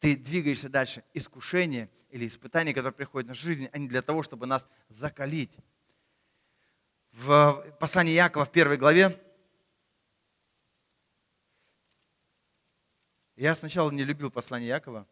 [0.01, 1.05] Ты двигаешься дальше.
[1.15, 5.57] Искушение или испытания, которые приходят в нашу жизнь, они для того, чтобы нас закалить.
[7.13, 9.21] В послании Якова в первой главе
[13.37, 15.07] я сначала не любил послание Якова,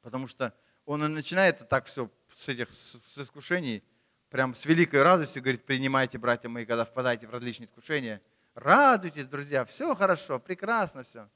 [0.00, 0.54] потому что
[0.84, 3.84] он начинает так все с этих с искушений,
[4.30, 8.22] прям с великой радостью говорит, принимайте, братья мои, когда впадаете в различные искушения.
[8.54, 11.28] Радуйтесь, друзья, все хорошо, прекрасно все.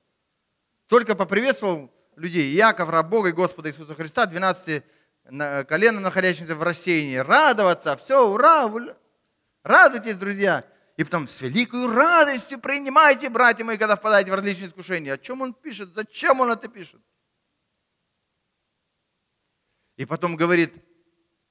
[0.87, 2.53] Только поприветствовал людей.
[2.53, 4.83] Яков, раб Бога и Господа Иисуса Христа, 12
[5.69, 7.17] коленом находящимся в рассеянии.
[7.17, 8.71] Радоваться, все, ура,
[9.63, 10.65] радуйтесь, друзья.
[10.97, 15.15] И потом с великой радостью принимайте, братья мои, когда впадаете в различные искушения.
[15.15, 15.93] О чем он пишет?
[15.95, 17.01] Зачем он это пишет?
[19.97, 20.75] И потом говорит,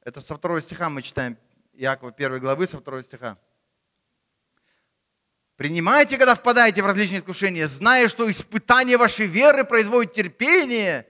[0.01, 1.38] это со второго стиха мы читаем,
[1.74, 3.38] Иакова первой главы со второго стиха.
[5.55, 11.07] Принимайте, когда впадаете в различные искушения, зная, что испытание вашей веры производит терпение.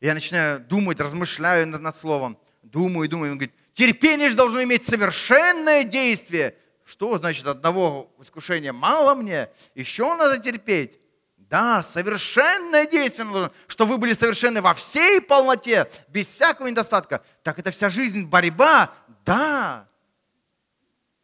[0.00, 2.36] Я начинаю думать, размышляю над, над словом.
[2.62, 3.32] Думаю, думаю.
[3.32, 6.56] Он говорит, терпение же должно иметь совершенное действие.
[6.84, 9.48] Что значит одного искушения мало мне?
[9.74, 10.98] Еще надо терпеть.
[11.36, 17.22] Да, совершенное действие, что вы были совершенны во всей полноте, без всякого недостатка.
[17.42, 18.90] Так это вся жизнь, борьба.
[19.24, 19.88] Да.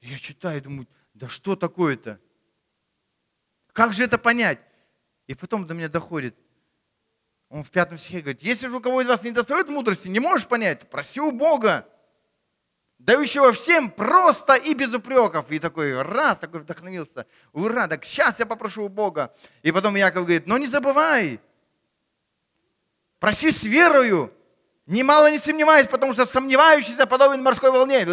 [0.01, 0.87] Я читаю, думаю,
[1.21, 2.19] да что такое-то?
[3.73, 4.59] Как же это понять?
[5.27, 6.35] И потом до меня доходит.
[7.51, 10.19] Он в пятом стихе говорит, если же у кого из вас не достает мудрости, не
[10.19, 11.87] можешь понять, проси у Бога,
[12.99, 15.51] дающего всем просто и без упреков.
[15.51, 19.35] И такой, раз, такой вдохновился, ура, так сейчас я попрошу у Бога.
[19.63, 21.39] И потом Яков говорит, но не забывай,
[23.19, 24.33] проси с верою,
[24.87, 28.07] немало не сомневаясь, потому что сомневающийся подобен морской волне.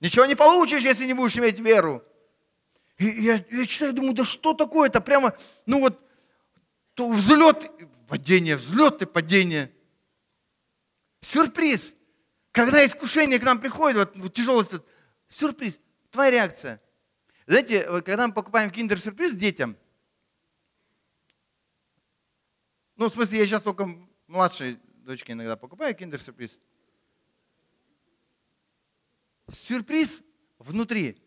[0.00, 2.04] Ничего не получишь, если не будешь иметь веру.
[2.98, 5.00] И я, я читаю, думаю, да что такое это?
[5.00, 6.00] Прямо, ну вот,
[6.94, 7.70] то взлет,
[8.08, 9.72] падение, взлет и падение.
[11.20, 11.94] Сюрприз.
[12.52, 14.72] Когда искушение к нам приходит, вот, вот тяжелость,
[15.28, 15.78] сюрприз.
[16.10, 16.80] Твоя реакция.
[17.46, 19.76] Знаете, вот, когда мы покупаем киндер-сюрприз детям,
[22.96, 23.88] ну, в смысле, я сейчас только
[24.26, 26.60] младшей дочке иногда покупаю киндер-сюрприз–
[29.52, 30.22] сюрприз
[30.58, 31.20] внутри.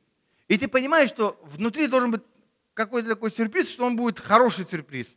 [0.47, 2.21] И ты понимаешь, что внутри должен быть
[2.73, 5.15] какой-то такой сюрприз, что он будет хороший сюрприз.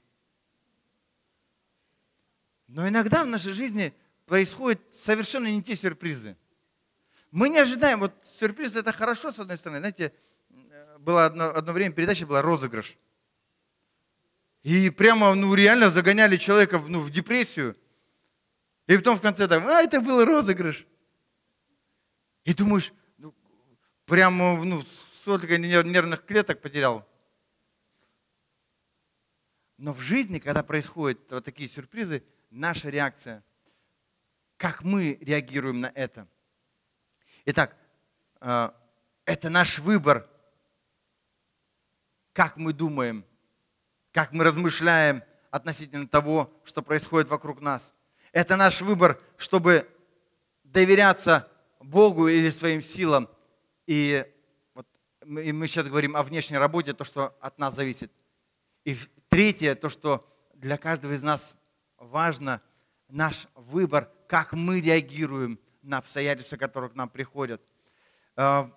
[2.68, 3.94] Но иногда в нашей жизни
[4.26, 6.36] происходят совершенно не те сюрпризы.
[7.30, 9.80] Мы не ожидаем, вот сюрприз это хорошо, с одной стороны.
[9.80, 10.12] Знаете,
[10.98, 12.96] было одно, одно время передача была розыгрыш.
[14.62, 17.76] И прямо, ну, реально загоняли человека ну, в депрессию.
[18.86, 20.86] И потом в конце там, а, это был розыгрыш.
[22.44, 23.34] И думаешь, ну,
[24.04, 27.06] прямо ну, столько нервных клеток потерял.
[29.78, 33.44] Но в жизни, когда происходят вот такие сюрпризы, наша реакция,
[34.56, 36.28] как мы реагируем на это.
[37.46, 37.76] Итак,
[38.40, 38.70] э,
[39.24, 40.28] это наш выбор,
[42.32, 43.24] как мы думаем,
[44.12, 47.94] как мы размышляем относительно того, что происходит вокруг нас.
[48.32, 49.88] Это наш выбор, чтобы
[50.64, 51.51] доверяться
[51.82, 53.28] Богу или своим силам.
[53.86, 54.24] И,
[54.74, 54.86] вот,
[55.24, 58.12] и мы сейчас говорим о внешней работе, то, что от нас зависит.
[58.84, 58.96] И
[59.28, 61.56] третье, то, что для каждого из нас
[61.98, 62.62] важно,
[63.08, 67.60] наш выбор, как мы реагируем на обстоятельства, которые к нам приходят.
[68.36, 68.72] А,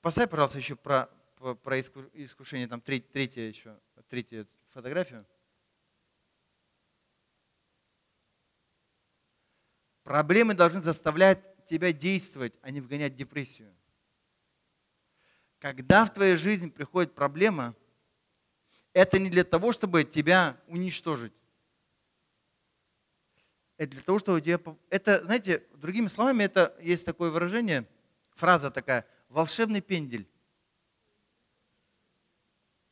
[0.00, 1.08] поставь, пожалуйста, еще про,
[1.62, 3.78] про искушение, там третья еще,
[4.08, 5.26] третья фотографию.
[10.02, 11.38] Проблемы должны заставлять
[11.68, 13.72] тебя действовать, а не вгонять в депрессию.
[15.58, 17.74] Когда в твою жизнь приходит проблема,
[18.92, 21.32] это не для того, чтобы тебя уничтожить.
[23.76, 24.60] Это для того, чтобы тебя...
[24.90, 27.86] Это, знаете, другими словами, это есть такое выражение,
[28.30, 30.28] фраза такая, волшебный пендель.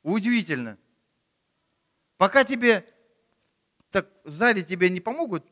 [0.02, 0.78] Удивительно.
[2.16, 2.86] Пока тебе
[3.90, 5.44] так сзади тебе не помогут,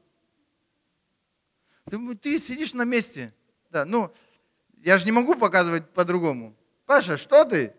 [1.88, 3.32] ты, ты сидишь на месте.
[3.70, 4.12] Да, ну,
[4.78, 6.54] я же не могу показывать по-другому.
[6.86, 7.74] Паша, что ты?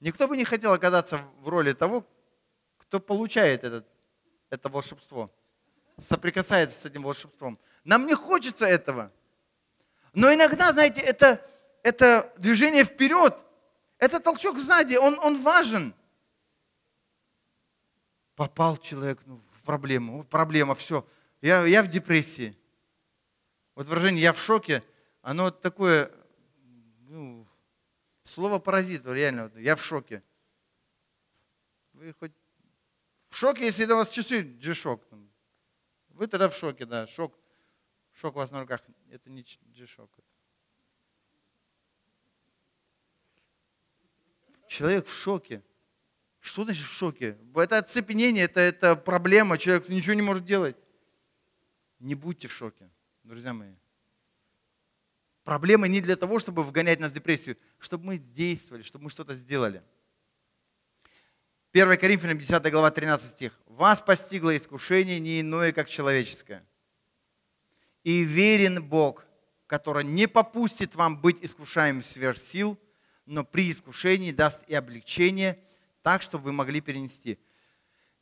[0.00, 2.06] Никто бы не хотел оказаться в роли того,
[2.78, 3.86] кто получает этот,
[4.50, 5.30] это волшебство,
[5.98, 7.58] соприкасается с этим волшебством.
[7.84, 9.10] Нам не хочется этого.
[10.12, 11.44] Но иногда, знаете, это,
[11.82, 13.36] это движение вперед,
[13.98, 15.94] это толчок сзади, он, он важен.
[18.34, 21.06] Попал человек ну, в проблему, проблема, все
[21.40, 22.56] я, я в депрессии.
[23.74, 24.82] Вот выражение «я в шоке»,
[25.20, 26.10] оно такое,
[27.08, 27.46] ну,
[28.24, 30.22] слово паразит, реально, я в шоке.
[31.92, 32.32] Вы хоть
[33.28, 35.02] в шоке, если у вас часы G-Shock.
[36.10, 37.38] Вы тогда в шоке, да, шок.
[38.12, 38.80] Шок у вас на руках,
[39.10, 40.10] это не G-Shock.
[44.68, 45.62] Человек в шоке.
[46.40, 47.36] Что значит в шоке?
[47.54, 50.76] Это оцепенение, это, это проблема, человек ничего не может делать.
[51.98, 52.88] Не будьте в шоке,
[53.24, 53.72] друзья мои.
[55.44, 59.34] Проблема не для того, чтобы вгонять нас в депрессию, чтобы мы действовали, чтобы мы что-то
[59.34, 59.82] сделали.
[61.72, 63.60] 1 Коринфянам 10 глава 13 стих.
[63.66, 66.64] «Вас постигло искушение не иное, как человеческое.
[68.02, 69.24] И верен Бог,
[69.66, 72.78] который не попустит вам быть искушаемым сверх сил,
[73.24, 75.62] но при искушении даст и облегчение,
[76.02, 77.38] так, чтобы вы могли перенести».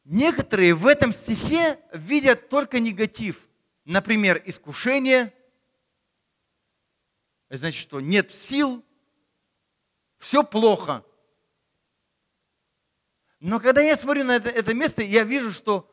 [0.05, 3.49] Некоторые в этом стихе видят только негатив.
[3.85, 5.33] Например, искушение.
[7.51, 8.85] Значит, что нет сил,
[10.19, 11.05] все плохо–
[13.45, 15.87] но когда я смотрю на это, это место, я вижу, что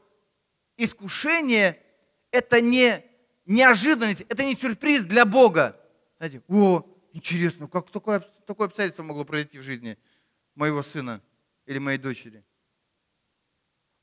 [0.77, 1.83] искушение–
[2.31, 3.03] это не
[3.45, 5.77] неожиданность, это не сюрприз для Бога.
[6.15, 9.97] Знаете, о, интересно, как такое, такое обстоятельство могло произойти в жизни
[10.55, 11.21] моего сына
[11.65, 12.45] или моей дочери?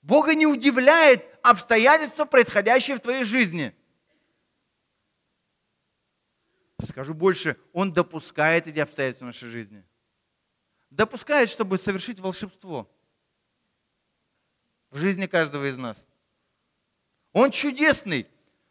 [0.03, 3.75] Бога не удивляет обстоятельства, происходящие в твоей жизни.
[6.85, 9.85] Скажу больше, Он допускает эти обстоятельства в нашей жизни.
[10.91, 12.91] Допускает, чтобы совершить волшебство–
[14.91, 16.07] в жизни каждого из нас.
[17.33, 18.27] Он чудесный,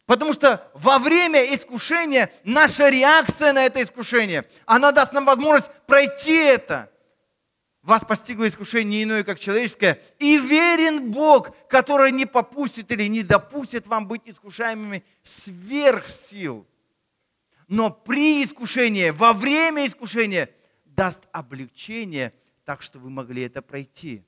[0.05, 6.33] потому что во время искушения наша реакция на это искушение, она даст нам возможность пройти
[6.33, 6.91] это.
[7.87, 13.23] Вас постигло искушение не иное, как человеческое, и верен Бог, который не попустит или не
[13.23, 16.67] допустит вам быть искушаемыми сверх сил.
[17.69, 20.49] Но при искушении, во время искушения
[20.83, 22.33] даст облегчение,
[22.65, 24.25] так что вы могли это пройти.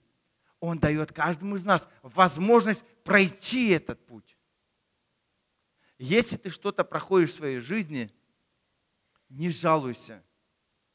[0.61, 4.37] Он дает каждому из нас возможность пройти этот путь.
[5.97, 8.09] Если ты что-то проходишь в своей жизни,
[9.27, 10.23] не жалуйся,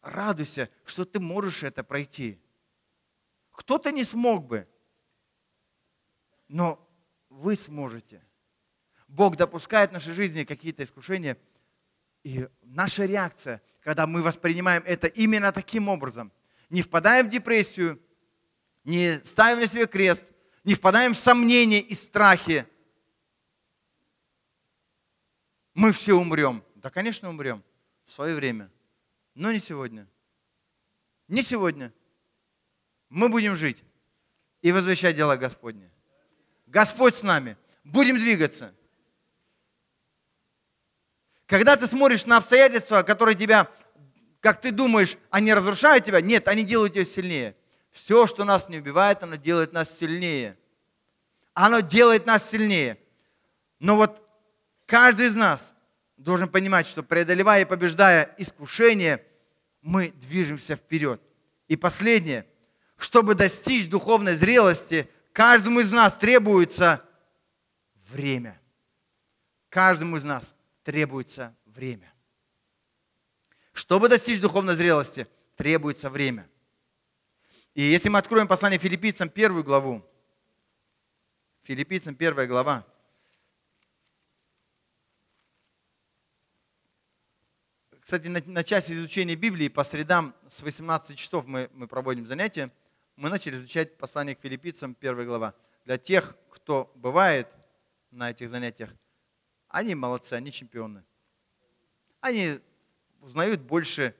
[0.00, 2.40] радуйся, что ты можешь это пройти.
[3.55, 4.68] Кто-то не смог бы,
[6.48, 6.86] но
[7.28, 8.22] вы сможете.
[9.09, 11.38] Бог допускает в нашей жизни какие-то искушения,
[12.22, 16.32] и наша реакция, когда мы воспринимаем это именно таким образом,
[16.70, 18.00] не впадаем в депрессию–
[18.84, 20.26] не ставим на себе крест,
[20.62, 22.66] не впадаем в сомнения и страхи.
[25.72, 26.62] Мы все умрем.
[26.76, 27.64] Да, конечно, умрем
[28.05, 28.70] в свое время,
[29.34, 30.07] но не сегодня.
[31.28, 31.92] Не сегодня.
[33.14, 33.80] Мы будем жить
[34.60, 35.88] и возвещать дела Господне.
[36.66, 37.56] Господь с нами.
[37.84, 38.74] Будем двигаться.
[41.46, 43.70] Когда ты смотришь на обстоятельства, которые тебя,
[44.40, 47.54] как ты думаешь, они разрушают тебя, нет, они делают тебя сильнее.
[47.92, 50.58] Все, что нас не убивает, оно делает нас сильнее.
[51.52, 52.98] Оно делает нас сильнее.
[53.78, 54.28] Но вот
[54.86, 55.72] каждый из нас
[56.16, 59.24] должен понимать, что преодолевая и побеждая искушение,
[59.82, 61.20] мы движемся вперед.
[61.68, 62.44] И последнее,
[62.97, 67.05] чтобы достичь духовной зрелости, каждому из нас требуется
[68.09, 68.61] время.
[69.68, 72.12] Каждому из нас требуется время.
[73.72, 75.26] Чтобы достичь духовной зрелости,
[75.57, 76.49] требуется время.
[77.74, 80.09] И если мы откроем послание филиппийцам, первую главу,
[81.64, 82.86] филиппийцам, первая глава,
[88.05, 92.70] Кстати, на, на часть изучения Библии по средам с 18 часов мы, мы проводим занятия.
[93.16, 95.54] Мы начали изучать послание к филиппийцам, первая глава.
[95.84, 97.48] Для тех, кто бывает
[98.10, 98.90] на этих занятиях,
[99.68, 101.04] они молодцы, они чемпионы.
[102.20, 102.60] Они
[103.20, 104.14] узнают больше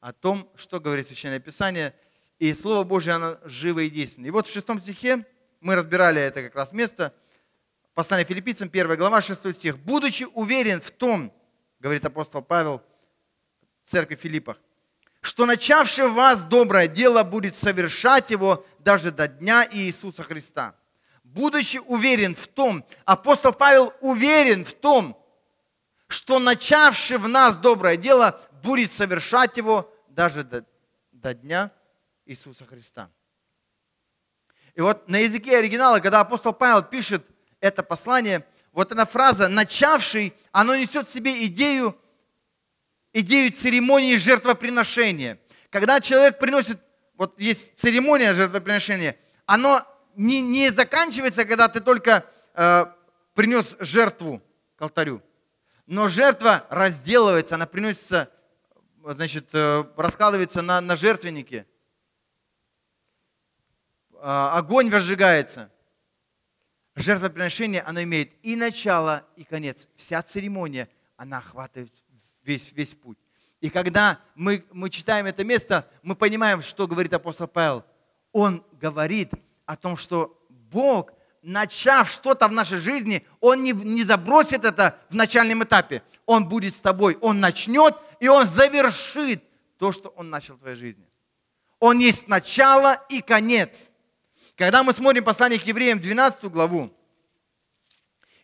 [0.00, 1.94] о том, что говорит Священное Писание–
[2.38, 4.26] и Слово Божье, оно живо и действенно.
[4.26, 5.24] И вот в шестом стихе,
[5.60, 7.14] мы разбирали это как раз место,
[7.94, 9.78] послание филиппийцам, 1 глава, 6 стих.
[9.78, 11.32] «Будучи уверен в том,—
[11.80, 12.82] говорит апостол Павел,
[13.82, 14.58] церковь Филиппах,
[15.34, 20.76] что начавший в вас доброе дело будет совершать его даже до дня Иисуса Христа.
[21.24, 25.20] Будучи уверен в том, апостол Павел уверен в том,
[26.06, 30.64] что начавший в нас доброе дело будет совершать его даже до,
[31.10, 31.72] до дня
[32.26, 33.10] Иисуса Христа.
[34.76, 37.26] И вот на языке оригинала, когда апостол Павел пишет
[37.58, 41.98] это послание, вот эта фраза «начавший», она несет в себе идею,
[43.14, 45.38] идею церемонии жертвоприношения.
[45.70, 46.78] Когда человек приносит,
[47.16, 49.82] вот есть церемония жертвоприношения, оно
[50.16, 52.86] не, не заканчивается, когда ты только э,
[53.34, 54.42] принес жертву
[54.76, 55.22] к алтарю.
[55.86, 58.30] Но жертва разделывается, она приносится
[59.02, 61.66] значит, э, раскладывается на, на жертвеннике.
[64.14, 65.70] А, огонь возжигается.
[66.96, 69.88] Жертвоприношение, оно имеет и начало, и конец.
[69.96, 71.92] Вся церемония, она охватывает
[72.44, 73.18] весь, весь путь.
[73.60, 77.84] И когда мы, мы читаем это место, мы понимаем, что говорит апостол Павел.
[78.32, 79.32] Он говорит
[79.64, 85.14] о том, что Бог, начав что-то в нашей жизни, Он не, не забросит это в
[85.14, 86.02] начальном этапе.
[86.26, 89.42] Он будет с тобой, Он начнет, и Он завершит
[89.78, 91.08] то, что Он начал в твоей жизни.
[91.78, 93.90] Он есть начало и конец.
[94.56, 96.90] Когда мы смотрим послание к евреям, 12 главу,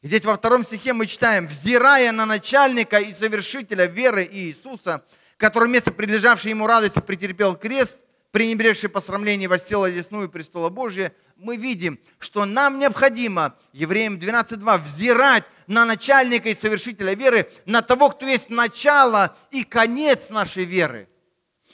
[0.02, 5.04] и здесь во втором стихе мы читаем, «Взирая на начальника и совершителя веры Иисуса,
[5.36, 7.98] который вместо прилежавшей ему радости претерпел крест,
[8.30, 15.84] пренебрегший посрамление воссел одесную престола Божия, мы видим, что нам необходимо, евреям 12.2, взирать на
[15.84, 21.08] начальника и совершителя веры, на того, кто есть начало и конец нашей веры.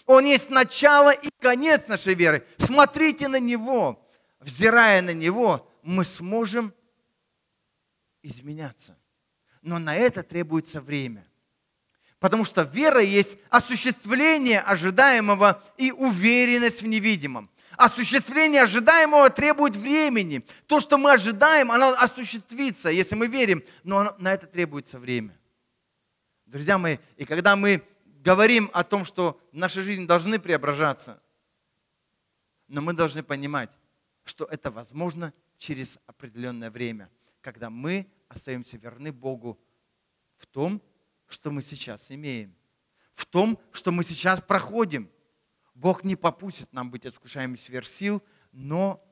[0.05, 2.47] Он есть начало и конец нашей веры.
[2.59, 4.03] Смотрите на Него.
[4.41, 6.72] Взирая на Него, мы сможем
[8.27, 8.99] изменяться.
[9.62, 11.27] Но на это требуется время.
[12.18, 17.51] Потому что вера есть осуществление ожидаемого и уверенность в невидимом.
[17.77, 20.45] Осуществление ожидаемого требует времени.
[20.66, 25.39] То, что мы ожидаем, оно осуществится, если мы верим, но на это требуется время.
[26.47, 27.83] Друзья мои, и когда мы
[28.24, 31.20] говорим о том, что наша жизнь должны преображаться,
[32.66, 33.70] но мы должны понимать,
[34.24, 37.11] что это возможно через определенное время,
[37.41, 39.61] когда мы остаемся верны Богу
[40.37, 40.83] в том,
[41.29, 42.55] что мы сейчас имеем,
[43.14, 45.11] в том, что мы сейчас проходим.
[45.74, 48.22] Бог не попустит нам быть искушаемыми сверх сил,
[48.53, 49.03] но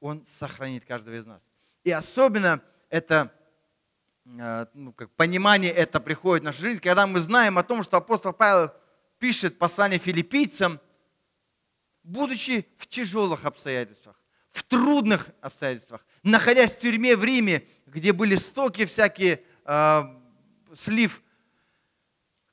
[0.00, 1.44] Он сохранит каждого из нас.
[1.84, 3.34] И особенно это
[4.24, 7.96] э, ну, как понимание это приходит в нашу жизнь, когда мы знаем о том, что
[7.96, 8.72] апостол Павел
[9.18, 10.80] пишет послание филиппийцам,
[12.02, 14.20] будучи в тяжелых обстоятельствах,
[14.50, 20.02] в трудных обстоятельствах, находясь в тюрьме в Риме, где были стоки всякие, э,
[20.74, 21.22] слив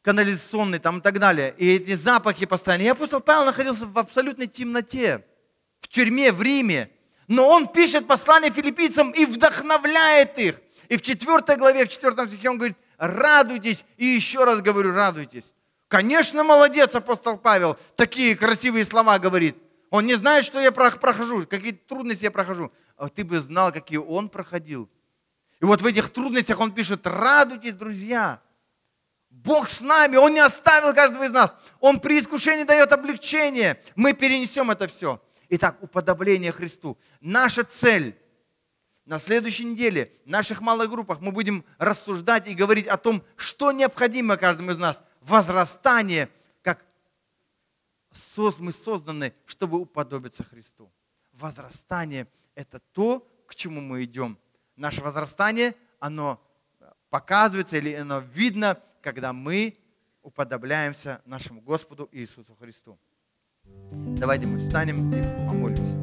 [0.02, 2.84] канализационный там и так далее, и эти запахи постоянно.
[2.84, 5.26] И апостол Павел находился в абсолютной темноте,
[5.82, 6.90] в тюрьме в Риме.
[7.28, 10.60] Но он пишет послание филиппийцам и вдохновляет их.
[10.90, 15.54] И в 4 главе, в 4 стихе он говорит, радуйтесь, и еще раз говорю, радуйтесь.
[15.88, 19.56] Конечно, молодец, апостол Павел, такие красивые слова говорит.
[19.90, 22.72] Он не знает, что я прохожу, какие трудности я прохожу.
[22.98, 24.90] А ты бы знал, какие он проходил.
[25.62, 28.42] И вот в этих трудностях он пишет, радуйтесь, друзья.
[29.30, 31.54] Бог с нами, Он не оставил каждого из нас.
[31.80, 33.82] Он при искушении дает облегчение.
[33.96, 35.22] Мы перенесем это все.
[35.50, 36.98] Итак, уподобление Христу.
[37.22, 38.18] Наша цель
[39.06, 43.72] на следующей неделе в наших малых группах мы будем рассуждать и говорить о том, что
[43.72, 45.04] необходимо каждому из нас.
[45.22, 46.30] Возрастание,
[46.62, 46.86] как
[48.60, 50.92] мы созданы, чтобы уподобиться Христу.
[51.34, 54.38] Возрастание– это то, к чему мы идем.
[54.80, 56.42] Наше возрастание, оно
[57.10, 59.76] показывается или оно видно– когда мы
[60.22, 62.98] уподобляемся нашему Господу Иисусу Христу.
[63.92, 65.98] Давайте мы встанем и помолимся.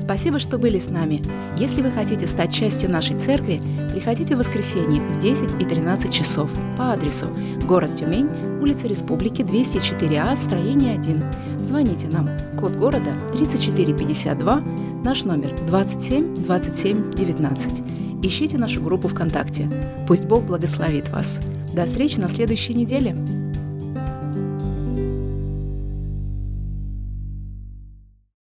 [0.00, 1.22] Спасибо, что были с нами.
[1.58, 3.60] Если вы хотите стать частью нашей церкви,
[3.90, 7.28] приходите в воскресенье в 10 и 13 часов по адресу
[7.64, 8.28] город Тюмень,
[8.60, 11.53] улица Республики, 204А, строение 1.
[11.64, 12.28] Звоните нам.
[12.60, 14.62] Код города 3452,
[15.02, 17.82] наш номер 27 27 19.
[18.22, 19.70] Ищите нашу группу ВКонтакте.
[20.06, 21.40] Пусть Бог благословит вас.
[21.74, 23.16] До встречи на следующей неделе.